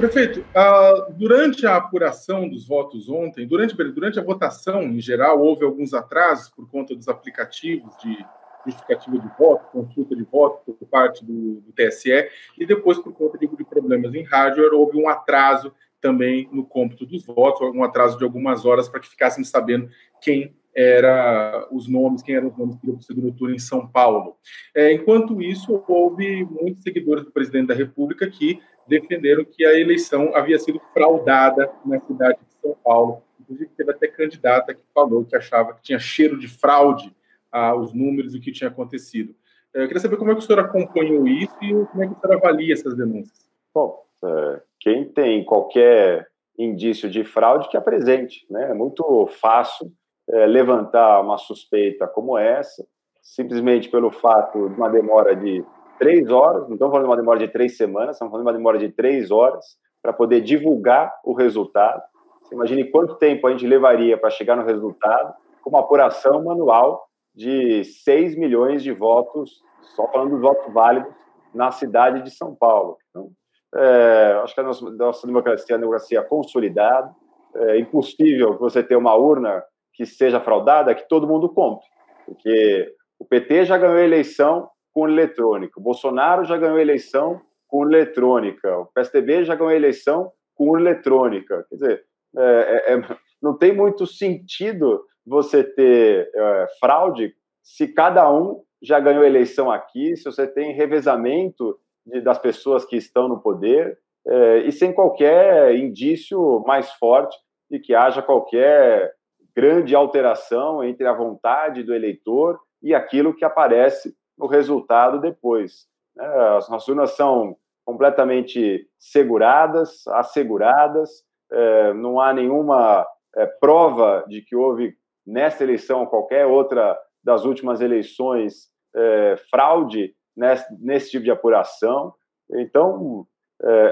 Prefeito, 0.00 0.40
uh, 0.40 1.12
durante 1.12 1.66
a 1.66 1.76
apuração 1.76 2.48
dos 2.48 2.66
votos 2.66 3.10
ontem, 3.10 3.46
durante, 3.46 3.76
durante 3.76 4.18
a 4.18 4.22
votação 4.22 4.82
em 4.84 4.98
geral, 4.98 5.42
houve 5.42 5.62
alguns 5.62 5.92
atrasos 5.92 6.48
por 6.48 6.66
conta 6.70 6.96
dos 6.96 7.06
aplicativos 7.06 7.94
de 7.98 8.16
justificativa 8.64 9.18
de 9.18 9.28
voto, 9.38 9.70
consulta 9.70 10.16
de 10.16 10.22
voto 10.22 10.74
por 10.74 10.88
parte 10.88 11.22
do, 11.22 11.60
do 11.60 11.72
TSE, 11.72 12.30
e 12.58 12.64
depois, 12.64 12.98
por 12.98 13.12
conta 13.12 13.36
de, 13.36 13.46
de 13.46 13.62
problemas 13.62 14.14
em 14.14 14.22
hardware, 14.22 14.72
houve 14.72 14.96
um 14.96 15.06
atraso 15.06 15.70
também 16.00 16.48
no 16.50 16.64
cômputo 16.64 17.04
dos 17.04 17.26
votos, 17.26 17.60
um 17.74 17.84
atraso 17.84 18.16
de 18.16 18.24
algumas 18.24 18.64
horas 18.64 18.88
para 18.88 19.00
que 19.00 19.08
ficássemos 19.08 19.50
sabendo 19.50 19.90
quem 20.22 20.56
era 20.74 21.68
os 21.70 21.88
nomes, 21.88 22.22
quem 22.22 22.36
eram 22.36 22.48
os 22.48 22.56
nomes 22.56 22.76
que 22.76 22.84
iriam 22.84 22.96
para 22.96 23.02
o 23.02 23.06
segundo 23.06 23.32
turno 23.32 23.54
em 23.54 23.58
São 23.58 23.86
Paulo. 23.86 24.36
É, 24.74 24.92
enquanto 24.92 25.42
isso, 25.42 25.84
houve 25.86 26.44
muitos 26.44 26.82
seguidores 26.82 27.24
do 27.24 27.30
presidente 27.30 27.66
da 27.66 27.74
República 27.74 28.28
que 28.30 28.60
defenderam 28.90 29.44
que 29.44 29.64
a 29.64 29.78
eleição 29.78 30.34
havia 30.34 30.58
sido 30.58 30.80
fraudada 30.92 31.70
na 31.84 32.00
cidade 32.00 32.38
de 32.40 32.54
São 32.60 32.76
Paulo. 32.84 33.22
Inclusive, 33.40 33.70
teve 33.76 33.90
até 33.92 34.08
candidata 34.08 34.74
que 34.74 34.82
falou 34.92 35.24
que 35.24 35.36
achava 35.36 35.74
que 35.74 35.82
tinha 35.82 35.98
cheiro 35.98 36.38
de 36.38 36.48
fraude 36.48 37.14
aos 37.50 37.94
números 37.94 38.34
e 38.34 38.38
o 38.38 38.40
que 38.40 38.52
tinha 38.52 38.68
acontecido. 38.68 39.34
É, 39.72 39.82
eu 39.82 39.86
queria 39.86 40.00
saber 40.00 40.16
como 40.16 40.32
é 40.32 40.34
que 40.34 40.40
o 40.40 40.42
senhor 40.42 40.58
acompanhou 40.58 41.26
isso 41.26 41.54
e 41.62 41.72
como 41.86 42.02
é 42.02 42.06
que 42.08 42.12
o 42.12 42.20
senhor 42.20 42.36
avalia 42.36 42.72
essas 42.72 42.96
denúncias. 42.96 43.48
Bom, 43.72 44.04
é, 44.24 44.60
quem 44.80 45.04
tem 45.04 45.44
qualquer 45.44 46.28
indício 46.58 47.08
de 47.08 47.24
fraude 47.24 47.68
que 47.68 47.76
apresente. 47.76 48.46
Né? 48.50 48.70
É 48.70 48.74
muito 48.74 49.26
fácil 49.40 49.90
é, 50.28 50.46
levantar 50.46 51.20
uma 51.20 51.38
suspeita 51.38 52.06
como 52.06 52.36
essa, 52.36 52.86
simplesmente 53.22 53.88
pelo 53.88 54.10
fato 54.10 54.68
de 54.68 54.74
uma 54.74 54.88
demora 54.88 55.34
de 55.34 55.64
três 56.00 56.30
horas, 56.30 56.66
não 56.66 56.72
estamos 56.72 56.90
falando 56.92 57.04
de 57.04 57.10
uma 57.10 57.16
demora 57.16 57.38
de 57.38 57.48
três 57.48 57.76
semanas, 57.76 58.16
estamos 58.16 58.32
falando 58.32 58.46
de 58.46 58.50
uma 58.50 58.58
demora 58.58 58.78
de 58.78 58.88
três 58.88 59.30
horas 59.30 59.76
para 60.02 60.14
poder 60.14 60.40
divulgar 60.40 61.14
o 61.22 61.34
resultado. 61.34 62.02
Você 62.42 62.54
imagine 62.54 62.90
quanto 62.90 63.16
tempo 63.16 63.46
a 63.46 63.50
gente 63.50 63.66
levaria 63.66 64.16
para 64.16 64.30
chegar 64.30 64.56
no 64.56 64.64
resultado 64.64 65.34
com 65.62 65.68
uma 65.68 65.80
apuração 65.80 66.42
manual 66.42 67.06
de 67.34 67.84
6 67.84 68.34
milhões 68.36 68.82
de 68.82 68.92
votos, 68.92 69.60
só 69.94 70.08
falando 70.08 70.30
dos 70.30 70.40
votos 70.40 70.72
válidos, 70.72 71.12
na 71.54 71.70
cidade 71.70 72.22
de 72.22 72.30
São 72.30 72.54
Paulo. 72.54 72.96
Então, 73.10 73.30
é, 73.74 74.40
acho 74.42 74.54
que 74.54 74.60
a 74.60 74.64
nossa, 74.64 74.90
nossa 74.90 75.26
democracia 75.26 75.74
é 75.74 75.76
uma 75.76 75.80
democracia 75.80 76.22
consolidada, 76.22 77.14
é 77.54 77.78
impossível 77.78 78.56
você 78.56 78.82
ter 78.82 78.96
uma 78.96 79.14
urna 79.14 79.62
que 79.92 80.06
seja 80.06 80.40
fraudada, 80.40 80.94
que 80.94 81.06
todo 81.08 81.26
mundo 81.26 81.48
compre, 81.50 81.86
porque 82.24 82.90
o 83.18 83.24
PT 83.24 83.66
já 83.66 83.76
ganhou 83.76 83.96
a 83.96 84.02
eleição 84.02 84.70
com 84.92 85.08
eletrônica. 85.08 85.78
O 85.78 85.82
Bolsonaro 85.82 86.44
já 86.44 86.56
ganhou 86.56 86.78
eleição 86.78 87.40
com 87.68 87.86
eletrônica. 87.86 88.78
O 88.78 88.86
PSDB 88.86 89.44
já 89.44 89.54
ganhou 89.54 89.70
eleição 89.70 90.32
com 90.54 90.76
eletrônica. 90.78 91.64
Quer 91.68 91.74
dizer, 91.74 92.04
é, 92.36 92.42
é, 92.42 92.94
é, 92.94 93.02
não 93.42 93.56
tem 93.56 93.74
muito 93.74 94.06
sentido 94.06 95.04
você 95.26 95.62
ter 95.62 96.30
é, 96.34 96.66
fraude 96.78 97.32
se 97.62 97.88
cada 97.88 98.30
um 98.32 98.62
já 98.82 98.98
ganhou 98.98 99.24
eleição 99.24 99.70
aqui, 99.70 100.16
se 100.16 100.24
você 100.24 100.46
tem 100.46 100.72
revezamento 100.72 101.78
de, 102.04 102.20
das 102.20 102.38
pessoas 102.38 102.84
que 102.84 102.96
estão 102.96 103.28
no 103.28 103.40
poder 103.40 103.98
é, 104.26 104.58
e 104.58 104.72
sem 104.72 104.92
qualquer 104.92 105.74
indício 105.76 106.62
mais 106.66 106.90
forte 106.92 107.36
de 107.70 107.78
que 107.78 107.94
haja 107.94 108.22
qualquer 108.22 109.12
grande 109.54 109.94
alteração 109.94 110.82
entre 110.82 111.06
a 111.06 111.12
vontade 111.12 111.82
do 111.82 111.94
eleitor 111.94 112.58
e 112.82 112.94
aquilo 112.94 113.34
que 113.34 113.44
aparece 113.44 114.14
no 114.40 114.46
resultado 114.46 115.20
depois. 115.20 115.86
Né? 116.16 116.26
As 116.56 116.68
nossas 116.70 116.88
urnas 116.88 117.10
são 117.10 117.56
completamente 117.84 118.88
seguradas, 118.98 120.06
asseguradas, 120.08 121.10
é, 121.52 121.92
não 121.92 122.20
há 122.20 122.32
nenhuma 122.32 123.06
é, 123.36 123.46
prova 123.46 124.24
de 124.28 124.40
que 124.40 124.56
houve 124.56 124.94
nesta 125.26 125.62
eleição, 125.62 126.06
qualquer 126.06 126.46
outra 126.46 126.98
das 127.22 127.44
últimas 127.44 127.80
eleições, 127.80 128.70
é, 128.94 129.36
fraude 129.50 130.14
nesse, 130.36 131.10
tipo 131.10 131.24
de 131.24 131.30
apuração. 131.30 132.14
Então, 132.52 133.26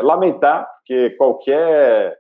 lamentar 0.02 0.68
que 0.86 1.10
qualquer 1.10 2.18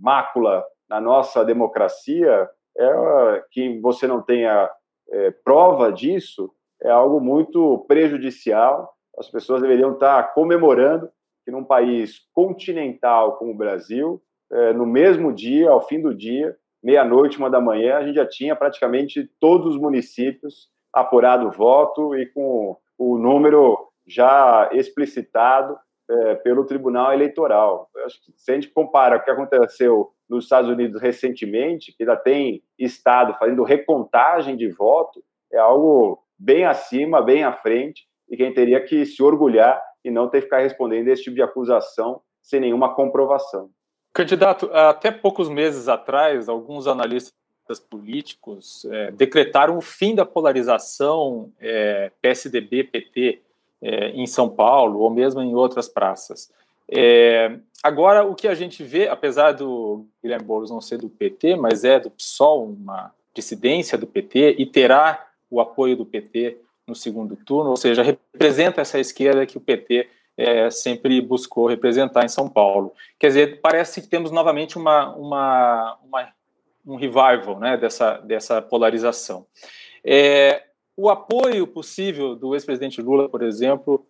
mácula 0.00 0.64
na 0.88 1.00
nossa 1.00 1.44
democracia 1.44 2.48
é 2.78 3.44
que 3.50 3.78
você 3.80 4.06
não 4.06 4.22
tenha 4.22 4.70
prova 5.44 5.92
disso 5.92 6.50
é 6.82 6.90
algo 6.90 7.20
muito 7.20 7.84
prejudicial. 7.88 8.92
As 9.18 9.28
pessoas 9.30 9.62
deveriam 9.62 9.92
estar 9.92 10.34
comemorando 10.34 11.08
que 11.44 11.50
num 11.50 11.64
país 11.64 12.20
continental 12.32 13.36
como 13.36 13.52
o 13.52 13.56
Brasil, 13.56 14.20
é, 14.50 14.72
no 14.72 14.84
mesmo 14.84 15.32
dia, 15.32 15.70
ao 15.70 15.80
fim 15.80 16.00
do 16.00 16.14
dia, 16.14 16.56
meia-noite, 16.82 17.38
uma 17.38 17.50
da 17.50 17.60
manhã, 17.60 17.96
a 17.96 18.04
gente 18.04 18.16
já 18.16 18.26
tinha 18.26 18.54
praticamente 18.54 19.30
todos 19.40 19.74
os 19.74 19.80
municípios 19.80 20.68
apurado 20.92 21.48
o 21.48 21.50
voto 21.50 22.14
e 22.16 22.26
com 22.26 22.76
o 22.98 23.18
número 23.18 23.76
já 24.06 24.70
explicitado 24.72 25.76
é, 26.08 26.34
pelo 26.36 26.64
Tribunal 26.64 27.12
Eleitoral. 27.12 27.90
Acho 28.04 28.22
que 28.24 28.32
se 28.36 28.50
a 28.50 28.54
gente 28.54 28.68
compara 28.68 29.16
o 29.16 29.22
que 29.22 29.30
aconteceu 29.30 30.10
nos 30.28 30.44
Estados 30.44 30.70
Unidos 30.70 31.00
recentemente, 31.00 31.92
que 31.96 32.02
ainda 32.02 32.16
tem 32.16 32.62
estado 32.78 33.34
fazendo 33.38 33.62
recontagem 33.62 34.56
de 34.56 34.68
voto, 34.68 35.22
é 35.52 35.58
algo 35.58 36.22
bem 36.38 36.64
acima, 36.64 37.22
bem 37.22 37.44
à 37.44 37.52
frente, 37.52 38.06
e 38.28 38.36
quem 38.36 38.52
teria 38.52 38.80
que 38.80 39.04
se 39.06 39.22
orgulhar 39.22 39.80
e 40.04 40.10
não 40.10 40.28
ter 40.28 40.38
que 40.38 40.44
ficar 40.44 40.60
respondendo 40.60 41.08
esse 41.08 41.24
tipo 41.24 41.36
de 41.36 41.42
acusação 41.42 42.20
sem 42.42 42.60
nenhuma 42.60 42.94
comprovação. 42.94 43.70
Candidato, 44.12 44.70
até 44.72 45.10
poucos 45.10 45.48
meses 45.48 45.88
atrás, 45.88 46.48
alguns 46.48 46.86
analistas 46.86 47.34
políticos 47.90 48.84
é, 48.86 49.10
decretaram 49.10 49.76
o 49.76 49.80
fim 49.80 50.14
da 50.14 50.24
polarização 50.24 51.52
é, 51.60 52.12
PSDB-PT 52.22 53.42
é, 53.82 54.10
em 54.10 54.26
São 54.26 54.48
Paulo 54.48 55.00
ou 55.00 55.10
mesmo 55.10 55.42
em 55.42 55.54
outras 55.54 55.88
praças. 55.88 56.50
É, 56.88 57.58
agora, 57.82 58.24
o 58.24 58.34
que 58.34 58.46
a 58.46 58.54
gente 58.54 58.82
vê, 58.84 59.08
apesar 59.08 59.52
do 59.52 60.06
Guilherme 60.22 60.46
Boulos 60.46 60.70
não 60.70 60.80
ser 60.80 60.98
do 60.98 61.08
PT, 61.08 61.56
mas 61.56 61.84
é 61.84 61.98
do 61.98 62.10
PSOL, 62.10 62.64
uma 62.64 63.12
dissidência 63.34 63.98
do 63.98 64.06
PT, 64.06 64.56
e 64.58 64.66
terá 64.66 65.26
o 65.50 65.60
apoio 65.60 65.96
do 65.96 66.06
PT 66.06 66.58
no 66.86 66.94
segundo 66.94 67.36
turno, 67.36 67.70
ou 67.70 67.76
seja, 67.76 68.02
representa 68.02 68.80
essa 68.80 68.98
esquerda 68.98 69.46
que 69.46 69.58
o 69.58 69.60
PT 69.60 70.08
é, 70.36 70.70
sempre 70.70 71.20
buscou 71.20 71.66
representar 71.66 72.24
em 72.24 72.28
São 72.28 72.48
Paulo. 72.48 72.92
Quer 73.18 73.28
dizer, 73.28 73.60
parece 73.60 74.00
que 74.00 74.08
temos 74.08 74.30
novamente 74.30 74.76
uma, 74.76 75.14
uma, 75.16 75.98
uma 76.04 76.28
um 76.86 76.94
revival 76.94 77.58
né, 77.58 77.76
dessa, 77.76 78.18
dessa 78.18 78.62
polarização. 78.62 79.46
É, 80.04 80.62
o 80.96 81.10
apoio 81.10 81.66
possível 81.66 82.36
do 82.36 82.54
ex-presidente 82.54 83.02
Lula, 83.02 83.28
por 83.28 83.42
exemplo, 83.42 84.06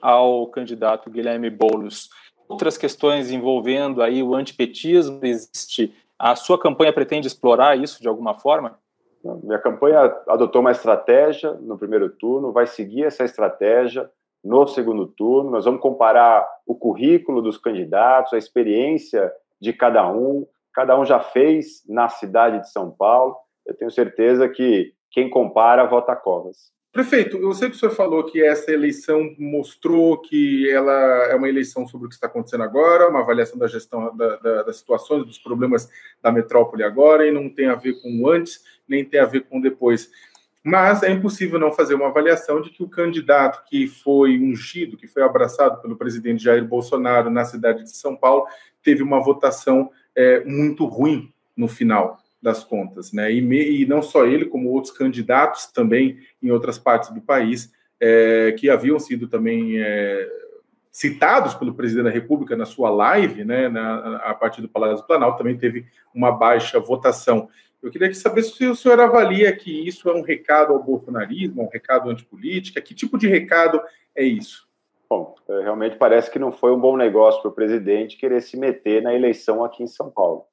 ao 0.00 0.46
candidato 0.46 1.10
Guilherme 1.10 1.50
Boulos, 1.50 2.08
outras 2.48 2.78
questões 2.78 3.30
envolvendo 3.30 4.00
aí 4.00 4.22
o 4.22 4.34
antipetismo, 4.34 5.20
existe? 5.22 5.92
A 6.18 6.36
sua 6.36 6.58
campanha 6.58 6.92
pretende 6.92 7.26
explorar 7.26 7.76
isso 7.76 8.00
de 8.00 8.08
alguma 8.08 8.34
forma? 8.34 8.78
Minha 9.42 9.58
campanha 9.58 10.14
adotou 10.28 10.60
uma 10.60 10.70
estratégia 10.70 11.52
no 11.54 11.78
primeiro 11.78 12.08
turno, 12.10 12.52
vai 12.52 12.66
seguir 12.66 13.04
essa 13.04 13.24
estratégia 13.24 14.08
no 14.44 14.66
segundo 14.66 15.06
turno, 15.06 15.50
nós 15.50 15.64
vamos 15.64 15.80
comparar 15.80 16.48
o 16.66 16.74
currículo 16.74 17.42
dos 17.42 17.58
candidatos, 17.58 18.32
a 18.32 18.38
experiência 18.38 19.32
de 19.60 19.72
cada 19.72 20.10
um, 20.10 20.46
cada 20.72 20.98
um 20.98 21.04
já 21.04 21.18
fez 21.18 21.82
na 21.88 22.08
cidade 22.08 22.60
de 22.60 22.70
São 22.70 22.90
Paulo. 22.90 23.36
Eu 23.66 23.74
tenho 23.74 23.90
certeza 23.90 24.48
que 24.48 24.94
quem 25.10 25.28
compara 25.28 25.84
vota 25.84 26.14
Covas. 26.14 26.72
Prefeito, 26.92 27.36
eu 27.36 27.52
sei 27.52 27.68
que 27.68 27.76
o 27.76 27.78
senhor 27.78 27.92
falou 27.92 28.24
que 28.24 28.42
essa 28.42 28.72
eleição 28.72 29.34
mostrou 29.38 30.18
que 30.18 30.70
ela 30.70 30.92
é 31.30 31.34
uma 31.34 31.48
eleição 31.48 31.86
sobre 31.86 32.06
o 32.06 32.08
que 32.08 32.14
está 32.14 32.26
acontecendo 32.26 32.64
agora, 32.64 33.08
uma 33.08 33.20
avaliação 33.20 33.58
da 33.58 33.66
gestão 33.66 34.16
da, 34.16 34.36
da, 34.36 34.62
das 34.62 34.78
situações, 34.78 35.26
dos 35.26 35.38
problemas 35.38 35.88
da 36.22 36.32
metrópole 36.32 36.82
agora, 36.82 37.26
e 37.26 37.30
não 37.30 37.50
tem 37.50 37.68
a 37.68 37.74
ver 37.74 38.00
com 38.00 38.22
o 38.22 38.28
antes, 38.28 38.64
nem 38.88 39.04
tem 39.04 39.20
a 39.20 39.26
ver 39.26 39.42
com 39.42 39.60
depois. 39.60 40.10
Mas 40.62 41.02
é 41.02 41.10
impossível 41.10 41.58
não 41.58 41.72
fazer 41.72 41.94
uma 41.94 42.08
avaliação 42.08 42.60
de 42.60 42.70
que 42.70 42.82
o 42.82 42.88
candidato 42.88 43.64
que 43.68 43.86
foi 43.86 44.38
ungido, 44.38 44.96
que 44.96 45.06
foi 45.06 45.22
abraçado 45.22 45.80
pelo 45.80 45.96
presidente 45.96 46.42
Jair 46.44 46.64
Bolsonaro 46.64 47.30
na 47.30 47.44
cidade 47.44 47.84
de 47.84 47.96
São 47.96 48.16
Paulo, 48.16 48.46
teve 48.82 49.02
uma 49.02 49.22
votação 49.22 49.90
é, 50.14 50.44
muito 50.44 50.84
ruim 50.84 51.32
no 51.56 51.68
final 51.68 52.18
das 52.40 52.62
contas, 52.62 53.12
né? 53.12 53.32
E, 53.32 53.40
me, 53.40 53.82
e, 53.82 53.86
não 53.86 54.00
só 54.00 54.24
ele, 54.24 54.44
como 54.44 54.70
outros 54.70 54.92
candidatos 54.92 55.66
também 55.66 56.18
em 56.42 56.50
outras 56.50 56.78
partes 56.78 57.10
do 57.10 57.20
país 57.20 57.72
é, 58.00 58.54
que 58.58 58.70
haviam 58.70 58.98
sido 58.98 59.26
também 59.26 59.80
é, 59.80 60.28
citados 60.90 61.54
pelo 61.54 61.74
presidente 61.74 62.04
da 62.04 62.10
República 62.10 62.56
na 62.56 62.64
sua 62.64 62.90
live, 62.90 63.44
né? 63.44 63.68
Na, 63.68 64.16
a 64.18 64.34
partir 64.34 64.62
do 64.62 64.68
Palácio 64.68 64.98
do 64.98 65.06
Planalto 65.06 65.38
também 65.38 65.56
teve 65.56 65.86
uma 66.14 66.30
baixa 66.30 66.78
votação. 66.78 67.48
Eu 67.82 67.90
queria 67.90 68.12
saber 68.12 68.42
se 68.42 68.66
o 68.66 68.74
senhor 68.74 69.00
avalia 69.00 69.54
que 69.54 69.86
isso 69.86 70.08
é 70.08 70.14
um 70.14 70.22
recado 70.22 70.72
ao 70.72 70.82
bolsonarismo, 70.82 71.62
um 71.62 71.68
recado 71.68 72.10
antipolítica. 72.10 72.80
Que 72.80 72.94
tipo 72.94 73.16
de 73.16 73.28
recado 73.28 73.80
é 74.16 74.24
isso? 74.24 74.66
Bom, 75.08 75.34
é, 75.48 75.62
realmente 75.62 75.96
parece 75.96 76.30
que 76.30 76.38
não 76.38 76.52
foi 76.52 76.72
um 76.72 76.80
bom 76.80 76.96
negócio 76.96 77.40
para 77.40 77.50
o 77.50 77.54
presidente 77.54 78.18
querer 78.18 78.42
se 78.42 78.58
meter 78.58 79.02
na 79.02 79.14
eleição 79.14 79.64
aqui 79.64 79.82
em 79.82 79.86
São 79.86 80.10
Paulo. 80.10 80.44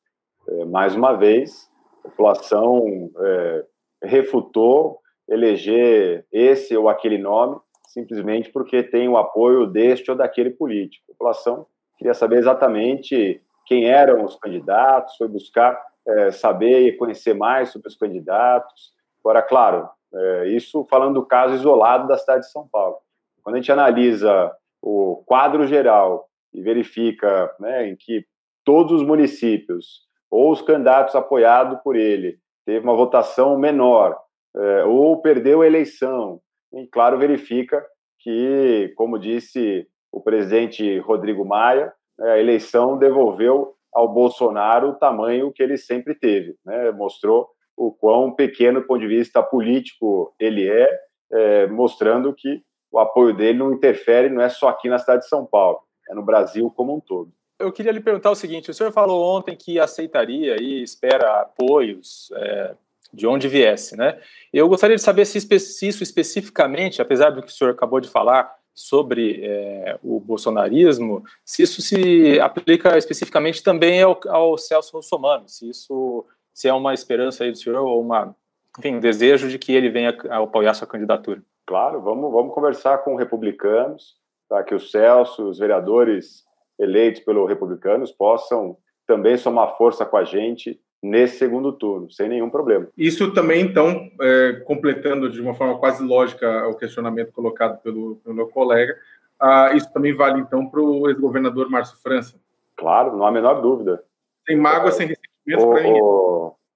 É, 0.48 0.66
mais 0.66 0.96
uma 0.96 1.14
vez, 1.14 1.70
a 2.04 2.10
população 2.10 3.12
é, 3.20 3.66
refutou 4.04 5.00
eleger 5.28 6.26
esse 6.32 6.78
ou 6.78 6.88
aquele 6.88 7.18
nome 7.18 7.60
simplesmente 7.96 8.52
porque 8.52 8.84
tem 8.84 9.08
o 9.08 9.16
apoio 9.16 9.66
deste 9.66 10.12
ou 10.12 10.18
daquele 10.18 10.50
político. 10.50 11.06
A 11.08 11.14
população 11.14 11.66
queria 11.98 12.14
saber 12.14 12.40
exatamente 12.40 13.42
quem 13.66 13.86
eram 13.86 14.26
os 14.26 14.36
candidatos, 14.36 15.16
foi 15.16 15.30
buscar 15.30 15.82
é, 16.08 16.32
saber 16.32 16.88
e 16.88 16.98
conhecer 16.98 17.34
mais 17.34 17.70
sobre 17.70 17.88
os 17.88 17.96
candidatos. 17.96 18.94
Agora, 19.20 19.42
claro, 19.42 19.90
é, 20.14 20.48
isso 20.50 20.86
falando 20.90 21.16
do 21.16 21.26
caso 21.26 21.56
isolado 21.56 22.08
da 22.08 22.18
cidade 22.18 22.42
de 22.42 22.52
São 22.52 22.68
Paulo. 22.68 22.98
Quando 23.44 23.56
a 23.56 23.60
gente 23.60 23.72
analisa 23.72 24.52
o 24.82 25.24
quadro 25.26 25.68
geral 25.68 26.28
e 26.54 26.62
verifica 26.62 27.54
né, 27.60 27.88
em 27.88 27.96
que 27.96 28.26
todos 28.64 29.02
os 29.02 29.04
municípios 29.04 30.06
ou 30.30 30.52
os 30.52 30.62
candidatos 30.62 31.16
apoiados 31.16 31.80
por 31.84 31.96
ele 31.96 32.40
teve 32.66 32.84
uma 32.84 32.96
votação 32.96 33.58
menor 33.58 34.18
é, 34.56 34.84
ou 34.86 35.22
perdeu 35.22 35.62
a 35.62 35.68
eleição, 35.68 36.40
e 36.74 36.88
claro 36.88 37.18
verifica 37.18 37.86
que, 38.20 38.94
como 38.96 39.20
disse 39.20 39.88
o 40.12 40.22
presidente 40.22 40.98
Rodrigo 41.00 41.46
Maia, 41.46 41.94
né, 42.18 42.32
a 42.32 42.40
eleição 42.40 42.98
devolveu 42.98 43.75
ao 43.96 44.10
Bolsonaro 44.10 44.90
o 44.90 44.96
tamanho 44.96 45.54
que 45.54 45.64
ele 45.64 45.78
sempre 45.78 46.14
teve. 46.14 46.58
Né? 46.66 46.92
Mostrou 46.92 47.48
o 47.78 47.92
quão 47.92 48.32
pequeno 48.32 48.82
do 48.82 48.86
ponto 48.86 49.00
de 49.00 49.08
vista 49.08 49.42
político 49.42 50.36
ele 50.38 50.70
é, 50.70 50.90
é, 51.32 51.68
mostrando 51.68 52.34
que 52.34 52.62
o 52.92 53.00
apoio 53.00 53.36
dele 53.36 53.58
não 53.58 53.74
interfere, 53.74 54.30
não 54.30 54.42
é 54.42 54.50
só 54.50 54.68
aqui 54.68 54.90
na 54.90 55.00
cidade 55.00 55.24
de 55.24 55.30
São 55.30 55.46
Paulo, 55.46 55.80
é 56.10 56.14
no 56.14 56.24
Brasil 56.24 56.70
como 56.76 56.96
um 56.96 57.00
todo. 57.00 57.32
Eu 57.58 57.72
queria 57.72 57.92
lhe 57.92 58.02
perguntar 58.02 58.32
o 58.32 58.36
seguinte: 58.36 58.70
o 58.70 58.74
senhor 58.74 58.92
falou 58.92 59.38
ontem 59.38 59.56
que 59.56 59.80
aceitaria 59.80 60.62
e 60.62 60.84
espera 60.84 61.42
apoios 61.42 62.30
é, 62.36 62.76
de 63.14 63.26
onde 63.26 63.48
viesse, 63.48 63.98
né? 63.98 64.20
Eu 64.54 64.68
gostaria 64.68 64.96
de 64.96 65.02
saber 65.02 65.26
se, 65.26 65.40
se 65.42 65.88
isso 65.88 66.04
especificamente, 66.04 67.02
apesar 67.02 67.30
do 67.30 67.42
que 67.42 67.50
o 67.50 67.54
senhor 67.54 67.72
acabou 67.72 68.00
de 68.00 68.10
falar, 68.10 68.54
sobre 68.76 69.40
é, 69.42 69.98
o 70.04 70.20
bolsonarismo, 70.20 71.24
se 71.46 71.64
isso 71.64 71.82
se 71.82 72.40
aplica 72.42 72.98
especificamente 72.98 73.64
também 73.64 74.02
ao, 74.02 74.20
ao 74.28 74.58
Celso 74.58 74.98
Russomano, 74.98 75.48
se 75.48 75.70
isso 75.70 76.26
se 76.54 76.68
é 76.68 76.74
uma 76.74 76.94
esperança 76.94 77.44
aí 77.44 77.52
do 77.52 77.58
senhor 77.58 77.82
ou 77.82 78.02
uma, 78.02 78.36
enfim, 78.78 78.96
um 78.96 79.00
desejo 79.00 79.50
de 79.50 79.58
que 79.58 79.74
ele 79.74 79.90
venha 79.90 80.16
a 80.30 80.38
apoiar 80.38 80.74
sua 80.74 80.88
candidatura. 80.88 81.42
Claro, 81.66 82.02
vamos, 82.02 82.32
vamos 82.32 82.54
conversar 82.54 83.00
com 83.00 83.16
republicanos, 83.16 84.16
para 84.48 84.64
que 84.64 84.76
o 84.76 84.80
Celso, 84.80 85.50
os 85.50 85.60
vereadores 85.60 86.44
eleitos 86.78 87.22
pelos 87.22 87.50
republicanos 87.50 88.12
possam 88.12 88.78
também 89.08 89.38
somar 89.38 89.76
força 89.78 90.06
com 90.06 90.18
a 90.18 90.24
gente 90.24 90.80
nesse 91.06 91.38
segundo 91.38 91.72
turno, 91.72 92.10
sem 92.10 92.28
nenhum 92.28 92.50
problema. 92.50 92.88
Isso 92.98 93.32
também, 93.34 93.62
então, 93.62 94.10
é, 94.20 94.54
completando 94.66 95.30
de 95.30 95.40
uma 95.40 95.54
forma 95.54 95.78
quase 95.78 96.04
lógica 96.04 96.68
o 96.68 96.76
questionamento 96.76 97.32
colocado 97.32 97.80
pelo, 97.82 98.16
pelo 98.18 98.36
meu 98.36 98.48
colega, 98.48 98.96
ah, 99.40 99.72
isso 99.74 99.92
também 99.94 100.14
vale, 100.14 100.40
então, 100.42 100.68
para 100.68 100.82
o 100.82 101.08
ex-governador 101.08 101.70
Márcio 101.70 101.98
França? 102.02 102.36
Claro, 102.76 103.16
não 103.16 103.26
há 103.26 103.30
a 103.30 103.32
menor 103.32 103.62
dúvida. 103.62 104.04
Sem 104.48 104.58
mágoa, 104.58 104.90
é, 104.90 104.92
sem 104.92 105.08
ressentimento 105.08 105.70
para 105.70 105.84
ninguém. 105.84 106.02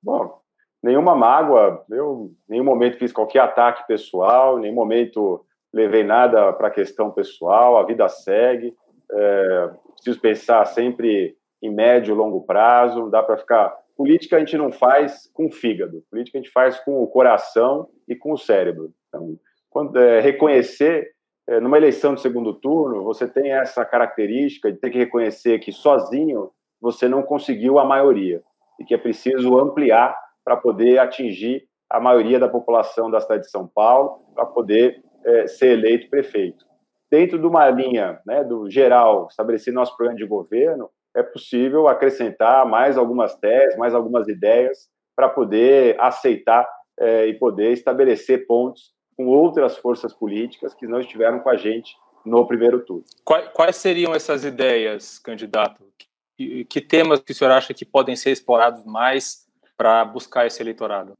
Bom, 0.01 0.41
nenhuma 0.83 1.15
mágoa, 1.15 1.83
eu 1.89 2.31
em 2.47 2.51
nenhum 2.53 2.63
momento 2.63 2.97
fiz 2.97 3.11
qualquer 3.11 3.39
ataque 3.39 3.87
pessoal, 3.87 4.57
em 4.57 4.63
nenhum 4.63 4.75
momento 4.75 5.43
levei 5.73 6.03
nada 6.03 6.53
para 6.53 6.67
a 6.67 6.71
questão 6.71 7.11
pessoal, 7.11 7.77
a 7.77 7.83
vida 7.83 8.07
segue, 8.09 8.75
é, 9.11 9.69
preciso 9.95 10.19
pensar 10.19 10.65
sempre 10.65 11.35
em 11.61 11.69
médio 11.69 12.13
e 12.13 12.17
longo 12.17 12.41
prazo, 12.41 12.99
não 12.99 13.09
dá 13.09 13.21
para 13.21 13.37
ficar 13.37 13.75
política 13.99 14.37
a 14.37 14.39
gente 14.39 14.55
não 14.55 14.71
faz 14.71 15.29
com 15.33 15.47
o 15.47 15.51
fígado, 15.51 16.01
política 16.09 16.37
a 16.37 16.41
gente 16.41 16.53
faz 16.53 16.79
com 16.79 17.03
o 17.03 17.07
coração 17.07 17.89
e 18.07 18.15
com 18.15 18.31
o 18.31 18.37
cérebro. 18.37 18.93
Então, 19.09 19.37
quando 19.69 19.97
é, 19.97 20.21
reconhecer 20.21 21.11
é, 21.49 21.59
numa 21.59 21.75
eleição 21.75 22.15
de 22.15 22.21
segundo 22.21 22.53
turno, 22.53 23.03
você 23.03 23.27
tem 23.27 23.51
essa 23.51 23.83
característica 23.83 24.71
de 24.71 24.79
ter 24.79 24.89
que 24.89 24.97
reconhecer 24.97 25.59
que 25.59 25.73
sozinho 25.73 26.49
você 26.79 27.09
não 27.09 27.21
conseguiu 27.21 27.77
a 27.77 27.83
maioria 27.83 28.41
e 28.79 28.85
que 28.85 28.93
é 28.93 28.97
preciso 28.97 29.59
ampliar 29.59 30.17
para 30.45 30.55
poder 30.55 30.97
atingir 30.99 31.67
a 31.89 31.99
maioria 31.99 32.39
da 32.39 32.47
população 32.47 33.11
da 33.11 33.19
cidade 33.19 33.43
de 33.43 33.51
São 33.51 33.67
Paulo 33.67 34.23
para 34.33 34.45
poder 34.45 35.03
é, 35.25 35.45
ser 35.45 35.73
eleito 35.73 36.09
prefeito. 36.09 36.63
Dentro 37.11 37.37
de 37.37 37.45
uma 37.45 37.69
linha 37.69 38.21
né, 38.25 38.45
do 38.45 38.69
geral, 38.69 39.27
estabelecer 39.29 39.73
nosso 39.73 39.93
programa 39.97 40.17
de 40.17 40.25
governo, 40.25 40.89
é 41.15 41.23
possível 41.23 41.87
acrescentar 41.87 42.65
mais 42.65 42.97
algumas 42.97 43.35
teses, 43.35 43.77
mais 43.77 43.93
algumas 43.93 44.27
ideias 44.27 44.87
para 45.15 45.27
poder 45.27 45.99
aceitar 45.99 46.67
é, 46.99 47.25
e 47.25 47.33
poder 47.33 47.71
estabelecer 47.71 48.45
pontos 48.45 48.93
com 49.17 49.27
outras 49.27 49.77
forças 49.77 50.13
políticas 50.13 50.73
que 50.73 50.87
não 50.87 50.99
estiveram 50.99 51.39
com 51.39 51.49
a 51.49 51.57
gente 51.57 51.95
no 52.25 52.45
primeiro 52.47 52.79
turno. 52.85 53.03
Quais 53.25 53.75
seriam 53.75 54.13
essas 54.13 54.43
ideias, 54.43 55.19
candidato? 55.19 55.83
Que, 56.37 56.63
que 56.65 56.79
temas 56.79 57.19
que 57.19 57.31
o 57.31 57.35
senhor 57.35 57.51
acha 57.51 57.73
que 57.73 57.85
podem 57.85 58.15
ser 58.15 58.31
explorados 58.31 58.85
mais 58.85 59.45
para 59.77 60.05
buscar 60.05 60.45
esse 60.45 60.61
eleitorado? 60.61 61.13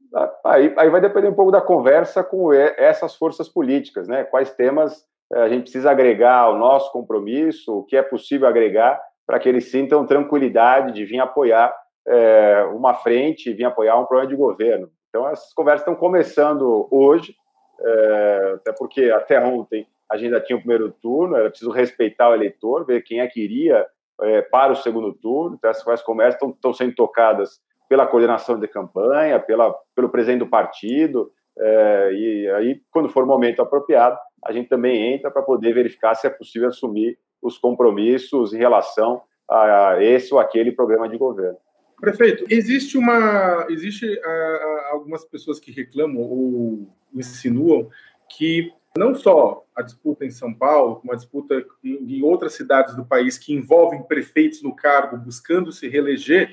Aí, 0.44 0.72
aí, 0.76 0.90
vai 0.90 1.00
depender 1.00 1.28
um 1.28 1.34
pouco 1.34 1.50
da 1.50 1.60
conversa 1.60 2.22
com 2.22 2.52
essas 2.52 3.14
forças 3.14 3.48
políticas, 3.48 4.08
né? 4.08 4.24
Quais 4.24 4.50
temas 4.54 5.04
é, 5.32 5.40
a 5.40 5.48
gente 5.48 5.62
precisa 5.62 5.90
agregar 5.90 6.38
ao 6.38 6.58
nosso 6.58 6.90
compromisso, 6.92 7.78
o 7.78 7.84
que 7.84 7.96
é 7.96 8.02
possível 8.02 8.48
agregar 8.48 9.00
para 9.26 9.38
que 9.38 9.48
eles 9.48 9.70
sintam 9.70 10.06
tranquilidade 10.06 10.92
de 10.92 11.04
vir 11.04 11.20
apoiar 11.20 11.74
é, 12.06 12.64
uma 12.74 12.94
frente, 12.94 13.52
vir 13.52 13.64
apoiar 13.64 13.98
um 13.98 14.04
programa 14.04 14.30
de 14.30 14.36
governo. 14.36 14.90
Então, 15.08 15.28
essas 15.28 15.52
conversas 15.52 15.82
estão 15.82 15.94
começando 15.94 16.88
hoje, 16.90 17.34
é, 17.80 18.52
até 18.56 18.72
porque 18.72 19.10
até 19.10 19.40
ontem 19.44 19.86
a 20.10 20.16
gente 20.16 20.26
ainda 20.26 20.40
tinha 20.40 20.56
o 20.56 20.60
primeiro 20.60 20.90
turno, 20.90 21.36
era 21.36 21.48
preciso 21.48 21.70
respeitar 21.70 22.30
o 22.30 22.34
eleitor, 22.34 22.84
ver 22.84 23.02
quem 23.02 23.20
é 23.20 23.26
que 23.26 23.40
iria 23.40 23.86
é, 24.22 24.42
para 24.42 24.72
o 24.72 24.76
segundo 24.76 25.12
turno. 25.12 25.56
Então, 25.56 25.70
essas 25.70 26.02
conversas 26.02 26.34
estão, 26.34 26.50
estão 26.50 26.72
sendo 26.72 26.94
tocadas 26.94 27.60
pela 27.88 28.06
coordenação 28.06 28.58
de 28.58 28.68
campanha, 28.68 29.38
pela, 29.38 29.74
pelo 29.94 30.08
presidente 30.08 30.40
do 30.40 30.48
partido, 30.48 31.32
é, 31.58 32.12
e 32.12 32.50
aí, 32.50 32.80
quando 32.90 33.08
for 33.08 33.24
o 33.24 33.26
momento 33.26 33.60
apropriado, 33.60 34.18
a 34.44 34.52
gente 34.52 34.68
também 34.68 35.12
entra 35.14 35.30
para 35.30 35.42
poder 35.42 35.74
verificar 35.74 36.14
se 36.14 36.26
é 36.26 36.30
possível 36.30 36.68
assumir 36.68 37.18
os 37.42 37.58
compromissos 37.58 38.52
em 38.52 38.58
relação 38.58 39.22
a 39.48 39.96
esse 40.00 40.32
ou 40.32 40.38
aquele 40.38 40.72
programa 40.72 41.08
de 41.08 41.18
governo. 41.18 41.58
Prefeito, 42.00 42.46
existe 42.48 42.96
uma, 42.96 43.66
existe 43.68 44.06
uh, 44.06 44.92
algumas 44.92 45.24
pessoas 45.24 45.60
que 45.60 45.70
reclamam 45.70 46.22
ou 46.22 46.88
insinuam 47.14 47.90
que 48.28 48.72
não 48.96 49.14
só 49.14 49.64
a 49.76 49.82
disputa 49.82 50.24
em 50.24 50.30
São 50.30 50.52
Paulo, 50.52 50.96
como 50.96 51.12
a 51.12 51.16
disputa 51.16 51.62
em, 51.84 52.22
outras 52.22 52.54
cidades 52.54 52.94
do 52.96 53.04
país 53.04 53.38
que 53.38 53.52
envolvem 53.52 54.02
prefeitos 54.02 54.62
no 54.62 54.74
cargo 54.74 55.16
buscando 55.16 55.72
se 55.72 55.88
reeleger, 55.88 56.50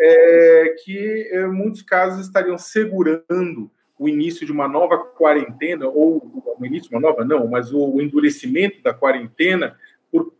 é, 0.00 0.74
que 0.84 1.30
em 1.32 1.46
muitos 1.46 1.82
casos 1.82 2.26
estariam 2.26 2.58
segurando 2.58 3.70
o 3.98 4.08
início 4.08 4.46
de 4.46 4.52
uma 4.52 4.68
nova 4.68 4.98
quarentena, 4.98 5.86
ou 5.88 6.44
o 6.58 6.64
início 6.64 6.88
de 6.88 6.94
uma 6.94 7.00
nova, 7.00 7.24
não, 7.24 7.48
mas 7.48 7.72
o 7.72 8.00
endurecimento 8.00 8.82
da 8.82 8.94
quarentena 8.94 9.76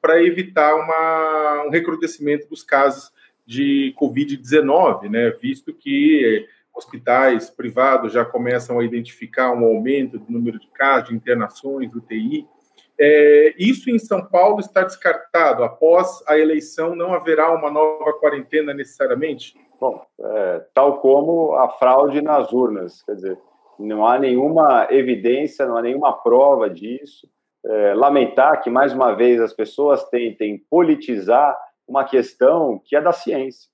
para 0.00 0.22
evitar 0.22 0.74
uma, 0.74 1.64
um 1.66 1.70
recrudescimento 1.70 2.48
dos 2.48 2.62
casos 2.62 3.12
de 3.46 3.94
Covid-19, 3.98 5.08
né, 5.08 5.30
visto 5.40 5.72
que 5.72 6.46
hospitais 6.74 7.50
privados 7.50 8.12
já 8.12 8.24
começam 8.24 8.78
a 8.78 8.84
identificar 8.84 9.52
um 9.52 9.64
aumento 9.64 10.18
do 10.18 10.30
número 10.30 10.58
de 10.58 10.68
casos, 10.68 11.08
de 11.08 11.16
internações, 11.16 11.92
UTI. 11.94 12.46
É, 13.00 13.54
isso 13.58 13.90
em 13.90 13.98
São 13.98 14.24
Paulo 14.24 14.60
está 14.60 14.82
descartado. 14.82 15.64
Após 15.64 16.22
a 16.26 16.38
eleição, 16.38 16.94
não 16.94 17.14
haverá 17.14 17.52
uma 17.52 17.70
nova 17.70 18.12
quarentena 18.14 18.72
necessariamente? 18.72 19.56
Bom, 19.80 20.04
é, 20.20 20.64
tal 20.74 21.00
como 21.00 21.54
a 21.54 21.68
fraude 21.68 22.20
nas 22.20 22.52
urnas, 22.52 23.02
quer 23.02 23.14
dizer, 23.14 23.38
não 23.78 24.04
há 24.04 24.18
nenhuma 24.18 24.88
evidência, 24.90 25.66
não 25.66 25.76
há 25.76 25.82
nenhuma 25.82 26.12
prova 26.12 26.68
disso. 26.68 27.28
É, 27.66 27.94
lamentar 27.94 28.62
que, 28.62 28.70
mais 28.70 28.92
uma 28.92 29.12
vez, 29.14 29.40
as 29.40 29.52
pessoas 29.52 30.04
tentem 30.08 30.62
politizar 30.70 31.56
uma 31.86 32.04
questão 32.04 32.80
que 32.84 32.94
é 32.94 33.00
da 33.00 33.12
ciência. 33.12 33.68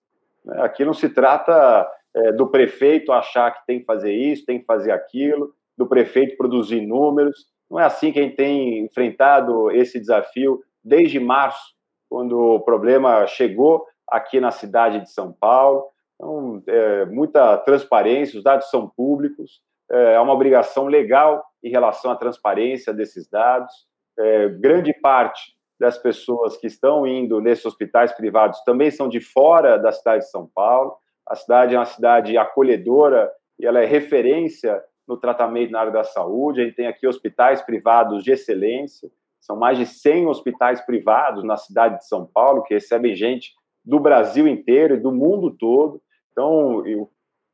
Né? 0.45 0.63
Aqui 0.63 0.85
não 0.85 0.95
se 0.95 1.09
trata 1.09 1.89
é, 2.15 2.33
do 2.33 2.47
prefeito 2.47 3.13
achar 3.13 3.51
que 3.51 3.67
tem 3.67 3.81
que 3.81 3.85
fazer 3.85 4.13
isso, 4.13 4.45
tem 4.45 4.61
que 4.61 4.65
fazer 4.65 4.93
aquilo, 4.93 5.53
do 5.77 5.87
prefeito 5.87 6.37
produzir 6.37 6.81
números. 6.81 7.47
Não 7.71 7.81
é 7.81 7.85
assim 7.85 8.13
que 8.13 8.21
a 8.21 8.23
gente 8.23 8.37
tem 8.37 8.85
enfrentado 8.85 9.71
esse 9.71 9.99
desafio 9.99 10.61
desde 10.83 11.19
março, 11.19 11.75
quando 12.09 12.39
o 12.39 12.61
problema 12.61 13.27
chegou 13.27 13.85
aqui 14.09 14.39
na 14.39 14.51
cidade 14.51 15.01
de 15.01 15.11
São 15.11 15.33
Paulo. 15.33 15.87
Então, 16.15 16.63
é, 16.67 17.07
muita 17.07 17.57
transparência, 17.59 18.39
os 18.39 18.45
dados 18.45 18.71
são 18.71 18.89
públicos, 18.89 19.61
é, 19.91 20.17
há 20.17 20.23
uma 20.23 20.33
obrigação 20.33 20.87
legal 20.87 21.45
em 21.65 21.71
relação 21.71 22.11
à 22.11 22.17
transparência 22.17 22.93
desses 22.93 23.27
dados. 23.29 23.73
É, 24.19 24.49
grande 24.49 24.93
parte 24.93 25.55
das 25.81 25.99
pessoas 25.99 26.57
que 26.59 26.67
estão 26.67 27.07
indo 27.07 27.41
nesses 27.41 27.65
hospitais 27.65 28.13
privados 28.13 28.63
também 28.65 28.91
são 28.91 29.09
de 29.09 29.21
fora 29.21 29.79
da 29.79 29.91
cidade 29.91 30.25
de 30.25 30.31
São 30.31 30.49
Paulo. 30.55 30.95
A 31.27 31.35
cidade 31.35 31.75
é 31.75 31.79
uma 31.79 31.87
cidade 31.87 32.37
acolhedora 32.37 33.33
e 33.59 33.67
ela 33.67 33.81
é 33.81 33.87
referência 33.87 34.81
no 35.09 35.17
tratamento 35.17 35.73
na 35.73 35.81
área 35.81 35.93
da 35.93 36.05
saúde. 36.05 36.61
A 36.61 36.65
gente 36.65 36.77
tem 36.77 36.87
aqui 36.87 37.07
hospitais 37.07 37.63
privados 37.63 38.23
de 38.23 38.31
excelência. 38.31 39.11
São 39.41 39.57
mais 39.57 39.79
de 39.79 39.87
100 39.87 40.27
hospitais 40.27 40.81
privados 40.83 41.43
na 41.45 41.57
cidade 41.57 41.99
de 41.99 42.07
São 42.07 42.27
Paulo 42.27 42.63
que 42.63 42.75
recebem 42.75 43.17
gente 43.17 43.53
do 43.85 43.99
Brasil 43.99 44.47
inteiro 44.47 44.95
e 44.95 45.01
do 45.01 45.13
mundo 45.13 45.51
todo. 45.51 46.01
Então, 46.33 46.83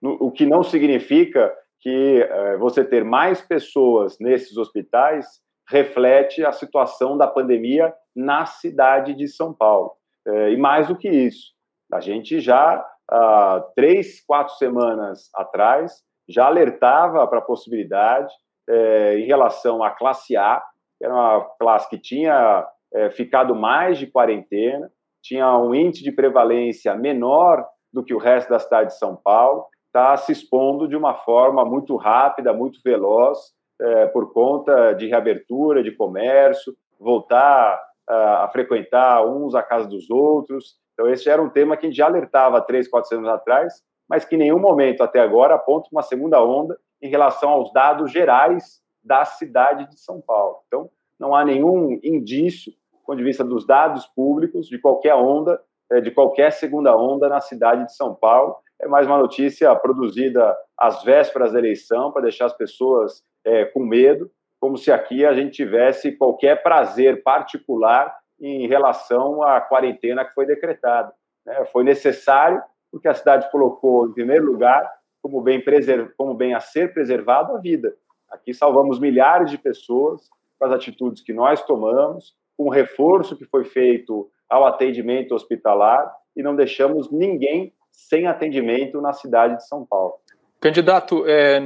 o 0.02 0.30
que 0.30 0.46
não 0.46 0.62
significa 0.62 1.52
que 1.80 2.22
é, 2.22 2.56
você 2.58 2.84
ter 2.84 3.04
mais 3.04 3.40
pessoas 3.40 4.18
nesses 4.20 4.56
hospitais 4.56 5.26
reflete 5.68 6.44
a 6.44 6.52
situação 6.52 7.16
da 7.16 7.26
pandemia 7.26 7.94
na 8.14 8.44
cidade 8.44 9.14
de 9.14 9.28
São 9.28 9.54
Paulo. 9.54 9.92
É, 10.26 10.50
e 10.50 10.56
mais 10.56 10.88
do 10.88 10.96
que 10.96 11.08
isso, 11.08 11.52
a 11.92 12.00
gente 12.00 12.40
já, 12.40 12.86
há 13.10 13.64
três, 13.74 14.24
quatro 14.24 14.54
semanas 14.56 15.30
atrás, 15.34 16.02
já 16.28 16.46
alertava 16.46 17.26
para 17.26 17.38
a 17.38 17.42
possibilidade 17.42 18.32
é, 18.68 19.18
em 19.18 19.24
relação 19.24 19.82
à 19.82 19.90
classe 19.90 20.36
A, 20.36 20.62
que 20.98 21.04
era 21.04 21.14
uma 21.14 21.40
classe 21.58 21.88
que 21.88 21.98
tinha 21.98 22.66
ficado 23.12 23.54
mais 23.54 23.98
de 23.98 24.06
quarentena, 24.08 24.90
tinha 25.22 25.56
um 25.56 25.72
índice 25.74 26.02
de 26.02 26.10
prevalência 26.10 26.94
menor 26.94 27.64
do 27.92 28.04
que 28.04 28.12
o 28.12 28.18
resto 28.18 28.50
da 28.50 28.58
cidade 28.58 28.90
de 28.90 28.98
São 28.98 29.16
Paulo, 29.16 29.66
está 29.90 30.16
se 30.16 30.30
expondo 30.30 30.86
de 30.88 30.96
uma 30.96 31.14
forma 31.14 31.64
muito 31.64 31.96
rápida, 31.96 32.52
muito 32.52 32.80
veloz, 32.82 33.38
é, 33.80 34.06
por 34.06 34.32
conta 34.32 34.92
de 34.92 35.08
reabertura 35.08 35.82
de 35.82 35.90
comércio, 35.90 36.74
voltar 36.98 37.80
a, 38.08 38.44
a 38.44 38.48
frequentar 38.48 39.26
uns 39.26 39.54
a 39.54 39.62
casa 39.62 39.88
dos 39.88 40.08
outros. 40.08 40.76
Então, 40.94 41.08
esse 41.08 41.28
era 41.28 41.42
um 41.42 41.50
tema 41.50 41.76
que 41.76 41.86
a 41.86 41.88
gente 41.88 41.96
já 41.96 42.06
alertava 42.06 42.60
três, 42.60 42.88
quatro 42.88 43.16
anos 43.16 43.28
atrás, 43.28 43.82
mas 44.08 44.24
que 44.24 44.36
em 44.36 44.38
nenhum 44.38 44.58
momento 44.58 45.02
até 45.02 45.20
agora 45.20 45.54
aponta 45.54 45.88
uma 45.90 46.02
segunda 46.02 46.42
onda 46.42 46.78
em 47.02 47.08
relação 47.08 47.50
aos 47.50 47.72
dados 47.72 48.12
gerais 48.12 48.80
da 49.02 49.24
cidade 49.24 49.88
de 49.88 49.98
São 49.98 50.20
Paulo. 50.20 50.58
Então, 50.66 50.88
não 51.18 51.34
há 51.34 51.44
nenhum 51.44 51.98
indício, 52.02 52.72
do 52.92 52.98
ponto 53.04 53.18
de 53.18 53.24
vista 53.24 53.42
dos 53.42 53.66
dados 53.66 54.06
públicos, 54.06 54.68
de 54.68 54.78
qualquer 54.78 55.14
onda, 55.14 55.60
é, 55.90 56.00
de 56.00 56.10
qualquer 56.10 56.52
segunda 56.52 56.96
onda 56.96 57.28
na 57.28 57.40
cidade 57.40 57.86
de 57.86 57.96
São 57.96 58.14
Paulo 58.14 58.56
é 58.80 58.88
mais 58.88 59.06
uma 59.06 59.18
notícia 59.18 59.74
produzida 59.76 60.56
às 60.76 61.02
vésperas 61.04 61.52
da 61.52 61.58
eleição 61.58 62.10
para 62.10 62.22
deixar 62.22 62.46
as 62.46 62.56
pessoas 62.56 63.22
é, 63.44 63.66
com 63.66 63.80
medo, 63.80 64.30
como 64.58 64.76
se 64.78 64.90
aqui 64.90 65.24
a 65.24 65.34
gente 65.34 65.52
tivesse 65.52 66.12
qualquer 66.12 66.62
prazer 66.62 67.22
particular 67.22 68.14
em 68.40 68.66
relação 68.66 69.42
à 69.42 69.60
quarentena 69.60 70.24
que 70.24 70.32
foi 70.32 70.46
decretada. 70.46 71.12
Né? 71.44 71.64
Foi 71.66 71.84
necessário, 71.84 72.62
porque 72.90 73.06
a 73.06 73.14
cidade 73.14 73.50
colocou 73.50 74.06
em 74.06 74.12
primeiro 74.12 74.46
lugar 74.46 74.90
como 75.22 75.42
bem, 75.42 75.60
preserv... 75.60 76.10
como 76.16 76.32
bem 76.32 76.54
a 76.54 76.60
ser 76.60 76.94
preservado 76.94 77.54
a 77.54 77.58
vida. 77.58 77.94
Aqui 78.30 78.54
salvamos 78.54 78.98
milhares 78.98 79.50
de 79.50 79.58
pessoas 79.58 80.30
com 80.58 80.64
as 80.64 80.72
atitudes 80.72 81.22
que 81.22 81.34
nós 81.34 81.62
tomamos, 81.62 82.34
com 82.56 82.64
o 82.64 82.70
reforço 82.70 83.36
que 83.36 83.44
foi 83.44 83.64
feito 83.64 84.30
ao 84.48 84.64
atendimento 84.64 85.34
hospitalar 85.34 86.10
e 86.34 86.42
não 86.42 86.56
deixamos 86.56 87.10
ninguém 87.10 87.74
sem 87.92 88.26
atendimento 88.26 89.00
na 89.00 89.12
cidade 89.12 89.56
de 89.56 89.66
São 89.66 89.84
Paulo. 89.84 90.14
Candidato, 90.60 91.24
é, 91.26 91.60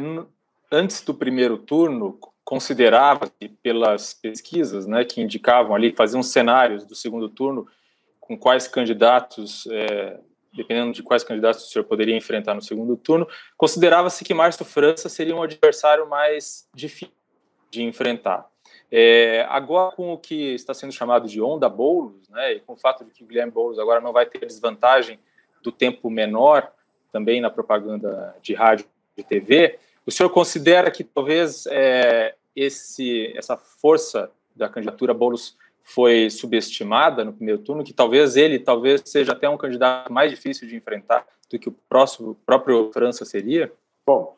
antes 0.71 1.03
do 1.03 1.15
primeiro 1.15 1.59
turno, 1.59 2.19
considerava 2.45 3.33
pelas 3.63 4.13
pesquisas 4.13 4.87
né, 4.87 5.05
que 5.05 5.21
indicavam 5.21 5.75
ali, 5.75 5.95
faziam 5.97 6.23
cenários 6.23 6.85
do 6.85 6.95
segundo 6.95 7.29
turno, 7.29 7.67
com 8.21 8.39
quais 8.39 8.69
candidatos, 8.69 9.67
é, 9.71 10.21
dependendo 10.53 10.93
de 10.93 11.03
quais 11.03 11.25
candidatos 11.25 11.65
o 11.65 11.69
senhor 11.69 11.85
poderia 11.85 12.17
enfrentar 12.17 12.55
no 12.55 12.63
segundo 12.63 12.97
turno, 12.97 13.27
considerava-se 13.57 14.25
que 14.25 14.35
Márcio 14.35 14.65
França 14.65 15.09
seria 15.09 15.35
um 15.35 15.43
adversário 15.43 16.09
mais 16.09 16.69
difícil 16.75 17.15
de 17.71 17.83
enfrentar. 17.83 18.47
É, 18.91 19.45
agora, 19.49 19.95
com 19.97 20.13
o 20.13 20.19
que 20.19 20.55
está 20.55 20.73
sendo 20.73 20.93
chamado 20.93 21.27
de 21.27 21.41
onda 21.41 21.69
Boulos, 21.69 22.29
né, 22.29 22.53
e 22.53 22.61
com 22.61 22.75
o 22.75 22.77
fato 22.77 23.05
de 23.05 23.11
que 23.11 23.25
o 23.25 23.27
Guilherme 23.27 23.51
Boulos 23.51 23.79
agora 23.79 24.01
não 24.01 24.13
vai 24.13 24.27
ter 24.27 24.47
desvantagem 24.47 25.19
do 25.65 25.73
tempo 25.73 26.11
menor, 26.11 26.71
também 27.11 27.41
na 27.41 27.51
propaganda 27.51 28.37
de 28.43 28.55
rádio 28.55 28.87
e 29.17 29.23
TV, 29.23 29.79
o 30.07 30.11
senhor 30.11 30.29
considera 30.29 30.91
que 30.91 31.03
talvez 31.03 31.67
é, 31.69 32.35
esse, 32.55 33.33
essa 33.37 33.57
força 33.57 34.31
da 34.55 34.69
candidatura 34.69 35.15
Boulos 35.15 35.57
foi 35.83 36.31
subestimada 36.31 37.25
no 37.25 37.33
primeiro 37.33 37.61
turno, 37.61 37.85
que 37.85 37.93
talvez 37.93 38.37
ele 38.37 38.59
talvez 38.59 39.03
seja 39.05 39.33
até 39.33 39.49
um 39.49 39.57
candidato 39.57 40.13
mais 40.13 40.31
difícil 40.31 40.69
de 40.69 40.77
enfrentar 40.77 41.27
do 41.51 41.59
que 41.59 41.69
o 41.69 41.77
próximo, 41.89 42.37
próprio 42.47 42.91
França 42.93 43.25
seria? 43.25 43.73
Bom, 44.07 44.35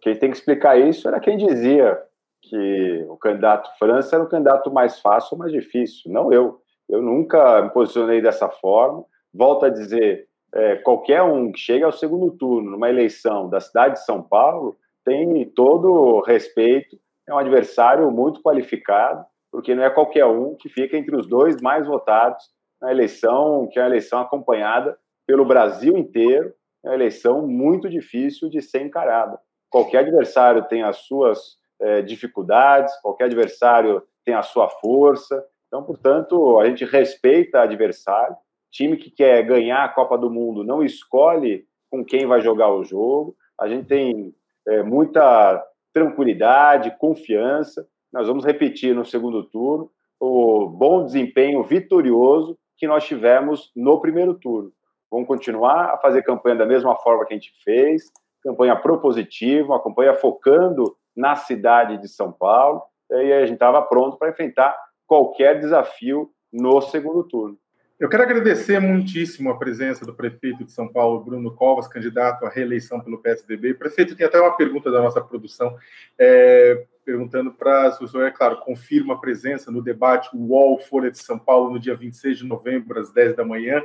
quem 0.00 0.16
tem 0.16 0.30
que 0.30 0.36
explicar 0.36 0.78
isso 0.78 1.08
era 1.08 1.20
quem 1.20 1.36
dizia 1.36 2.00
que 2.42 3.04
o 3.08 3.16
candidato 3.16 3.76
França 3.78 4.16
era 4.16 4.24
o 4.24 4.28
candidato 4.28 4.70
mais 4.70 5.00
fácil 5.00 5.30
ou 5.32 5.38
mais 5.38 5.52
difícil, 5.52 6.10
não 6.10 6.32
eu. 6.32 6.60
Eu 6.88 7.02
nunca 7.02 7.62
me 7.62 7.70
posicionei 7.70 8.22
dessa 8.22 8.48
forma. 8.48 9.04
Volto 9.32 9.66
a 9.66 9.68
dizer, 9.68 10.27
é, 10.54 10.76
qualquer 10.76 11.22
um 11.22 11.52
que 11.52 11.58
chega 11.58 11.86
ao 11.86 11.92
segundo 11.92 12.30
turno 12.30 12.70
numa 12.70 12.88
eleição 12.88 13.48
da 13.48 13.60
cidade 13.60 13.94
de 13.94 14.04
São 14.04 14.22
Paulo 14.22 14.76
tem 15.04 15.44
todo 15.50 16.20
respeito, 16.20 16.98
é 17.26 17.32
um 17.32 17.38
adversário 17.38 18.10
muito 18.10 18.42
qualificado, 18.42 19.24
porque 19.50 19.74
não 19.74 19.82
é 19.82 19.90
qualquer 19.90 20.26
um 20.26 20.54
que 20.54 20.68
fica 20.68 20.96
entre 20.96 21.16
os 21.16 21.26
dois 21.26 21.60
mais 21.60 21.86
votados 21.86 22.44
na 22.80 22.90
eleição, 22.90 23.68
que 23.70 23.78
é 23.78 23.82
uma 23.82 23.88
eleição 23.88 24.20
acompanhada 24.20 24.98
pelo 25.26 25.44
Brasil 25.44 25.96
inteiro, 25.96 26.52
é 26.84 26.88
uma 26.88 26.94
eleição 26.94 27.46
muito 27.46 27.88
difícil 27.88 28.48
de 28.48 28.62
ser 28.62 28.82
encarada. 28.82 29.38
Qualquer 29.70 29.98
adversário 29.98 30.64
tem 30.68 30.82
as 30.82 30.98
suas 30.98 31.58
é, 31.80 32.02
dificuldades, 32.02 32.94
qualquer 33.00 33.24
adversário 33.24 34.02
tem 34.24 34.34
a 34.34 34.42
sua 34.42 34.68
força, 34.68 35.44
então, 35.66 35.82
portanto, 35.82 36.58
a 36.58 36.66
gente 36.66 36.84
respeita 36.84 37.58
o 37.58 37.62
adversário, 37.62 38.36
time 38.70 38.96
que 38.96 39.10
quer 39.10 39.42
ganhar 39.44 39.84
a 39.84 39.88
Copa 39.88 40.16
do 40.16 40.30
Mundo 40.30 40.64
não 40.64 40.82
escolhe 40.82 41.66
com 41.90 42.04
quem 42.04 42.26
vai 42.26 42.40
jogar 42.40 42.72
o 42.72 42.84
jogo. 42.84 43.36
A 43.58 43.68
gente 43.68 43.86
tem 43.86 44.34
é, 44.66 44.82
muita 44.82 45.64
tranquilidade, 45.92 46.96
confiança. 46.98 47.86
Nós 48.12 48.26
vamos 48.26 48.44
repetir 48.44 48.94
no 48.94 49.04
segundo 49.04 49.42
turno 49.44 49.90
o 50.20 50.66
bom 50.68 51.04
desempenho 51.04 51.62
vitorioso 51.62 52.58
que 52.76 52.86
nós 52.86 53.04
tivemos 53.04 53.70
no 53.74 54.00
primeiro 54.00 54.34
turno. 54.34 54.72
Vamos 55.10 55.26
continuar 55.26 55.94
a 55.94 55.98
fazer 55.98 56.22
campanha 56.22 56.56
da 56.56 56.66
mesma 56.66 56.94
forma 56.96 57.24
que 57.24 57.32
a 57.32 57.36
gente 57.36 57.52
fez, 57.64 58.04
campanha 58.42 58.76
propositiva, 58.76 59.68
uma 59.68 59.82
campanha 59.82 60.14
focando 60.14 60.96
na 61.16 61.34
cidade 61.34 61.98
de 61.98 62.08
São 62.08 62.30
Paulo, 62.30 62.82
e 63.10 63.32
a 63.32 63.40
gente 63.40 63.54
estava 63.54 63.80
pronto 63.82 64.16
para 64.18 64.30
enfrentar 64.30 64.76
qualquer 65.06 65.58
desafio 65.58 66.30
no 66.52 66.80
segundo 66.80 67.24
turno. 67.24 67.58
Eu 67.98 68.08
quero 68.08 68.22
agradecer 68.22 68.78
muitíssimo 68.78 69.50
a 69.50 69.58
presença 69.58 70.06
do 70.06 70.14
prefeito 70.14 70.64
de 70.64 70.70
São 70.70 70.86
Paulo, 70.86 71.18
Bruno 71.24 71.52
Covas, 71.52 71.88
candidato 71.88 72.46
à 72.46 72.48
reeleição 72.48 73.00
pelo 73.00 73.18
PSDB. 73.18 73.74
Prefeito, 73.74 74.14
tem 74.14 74.24
até 74.24 74.40
uma 74.40 74.56
pergunta 74.56 74.88
da 74.88 75.02
nossa 75.02 75.20
produção, 75.20 75.76
é, 76.16 76.86
perguntando 77.04 77.52
para 77.52 77.90
se 77.90 78.04
o 78.04 78.06
senhor, 78.06 78.24
é 78.24 78.30
claro, 78.30 78.60
confirma 78.60 79.14
a 79.14 79.18
presença 79.18 79.72
no 79.72 79.82
debate 79.82 80.30
UOL 80.32 80.78
Folha 80.78 81.10
de 81.10 81.18
São 81.18 81.36
Paulo 81.40 81.72
no 81.72 81.80
dia 81.80 81.96
26 81.96 82.38
de 82.38 82.46
novembro, 82.46 83.00
às 83.00 83.12
10 83.12 83.34
da 83.34 83.44
manhã. 83.44 83.82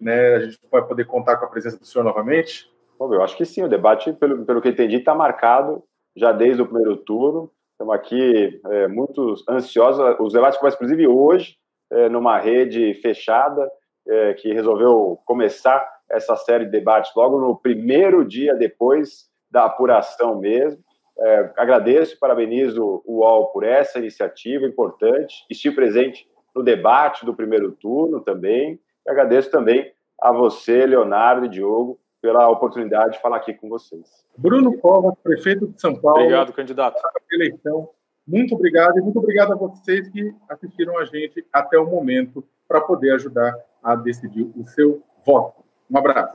Né, 0.00 0.34
a 0.34 0.40
gente 0.40 0.58
vai 0.68 0.84
poder 0.84 1.04
contar 1.04 1.36
com 1.36 1.44
a 1.44 1.48
presença 1.48 1.78
do 1.78 1.86
senhor 1.86 2.02
novamente? 2.02 2.68
Bom, 2.98 3.14
eu 3.14 3.22
acho 3.22 3.36
que 3.36 3.44
sim, 3.44 3.62
o 3.62 3.68
debate, 3.68 4.12
pelo, 4.14 4.44
pelo 4.44 4.60
que 4.60 4.68
entendi, 4.68 4.96
está 4.96 5.14
marcado 5.14 5.80
já 6.16 6.32
desde 6.32 6.60
o 6.60 6.66
primeiro 6.66 6.96
turno. 6.96 7.52
Estamos 7.70 7.94
aqui 7.94 8.60
é, 8.66 8.88
muito 8.88 9.36
ansiosos. 9.48 10.16
Os 10.18 10.32
debates 10.32 10.58
começam, 10.58 10.76
inclusive, 10.76 11.06
hoje, 11.06 11.56
é, 11.94 12.08
numa 12.08 12.38
rede 12.38 12.94
fechada, 12.94 13.70
é, 14.06 14.34
que 14.34 14.52
resolveu 14.52 15.18
começar 15.24 15.88
essa 16.10 16.36
série 16.36 16.66
de 16.66 16.70
debates 16.70 17.12
logo 17.16 17.40
no 17.40 17.56
primeiro 17.56 18.24
dia 18.24 18.54
depois 18.54 19.28
da 19.50 19.64
apuração 19.64 20.38
mesmo. 20.38 20.82
É, 21.16 21.52
agradeço, 21.56 22.18
parabenizo 22.18 23.02
o 23.06 23.20
UOL 23.20 23.46
por 23.52 23.64
essa 23.64 23.98
iniciativa 23.98 24.66
importante. 24.66 25.46
Estive 25.48 25.76
presente 25.76 26.28
no 26.54 26.62
debate 26.62 27.24
do 27.24 27.34
primeiro 27.34 27.72
turno 27.72 28.20
também. 28.20 28.78
E 29.06 29.10
agradeço 29.10 29.50
também 29.50 29.92
a 30.20 30.32
você, 30.32 30.86
Leonardo 30.86 31.46
e 31.46 31.48
Diogo, 31.48 31.98
pela 32.20 32.48
oportunidade 32.48 33.14
de 33.14 33.22
falar 33.22 33.36
aqui 33.36 33.54
com 33.54 33.68
vocês. 33.68 34.26
Bruno 34.36 34.76
Covas, 34.78 35.14
prefeito 35.22 35.68
de 35.68 35.80
São 35.80 35.94
Paulo. 35.94 36.20
Obrigado, 36.20 36.52
candidato. 36.52 37.00
Eleição. 37.30 37.88
Muito 38.26 38.54
obrigado 38.54 38.98
e 38.98 39.02
muito 39.02 39.18
obrigado 39.18 39.52
a 39.52 39.56
vocês 39.56 40.08
que 40.08 40.34
assistiram 40.48 40.98
a 40.98 41.04
gente 41.04 41.44
até 41.52 41.78
o 41.78 41.86
momento 41.86 42.42
para 42.66 42.80
poder 42.80 43.12
ajudar 43.12 43.54
a 43.82 43.94
decidir 43.94 44.50
o 44.56 44.66
seu 44.66 45.02
voto. 45.26 45.62
Um 45.90 45.98
abraço. 45.98 46.34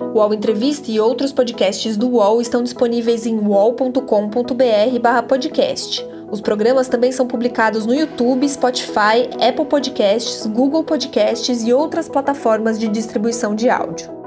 O 0.00 0.18
UOL 0.18 0.32
Entrevista 0.32 0.90
e 0.90 0.98
outros 0.98 1.32
podcasts 1.32 1.94
do 1.96 2.08
UOL 2.08 2.40
estão 2.40 2.62
disponíveis 2.62 3.26
em 3.26 3.38
uol.com.br/podcast. 3.38 6.06
Os 6.30 6.40
programas 6.40 6.88
também 6.88 7.12
são 7.12 7.26
publicados 7.26 7.84
no 7.86 7.94
YouTube, 7.94 8.48
Spotify, 8.48 9.28
Apple 9.40 9.66
Podcasts, 9.66 10.46
Google 10.46 10.84
Podcasts 10.84 11.62
e 11.62 11.72
outras 11.72 12.08
plataformas 12.08 12.78
de 12.78 12.88
distribuição 12.88 13.54
de 13.54 13.68
áudio. 13.68 14.17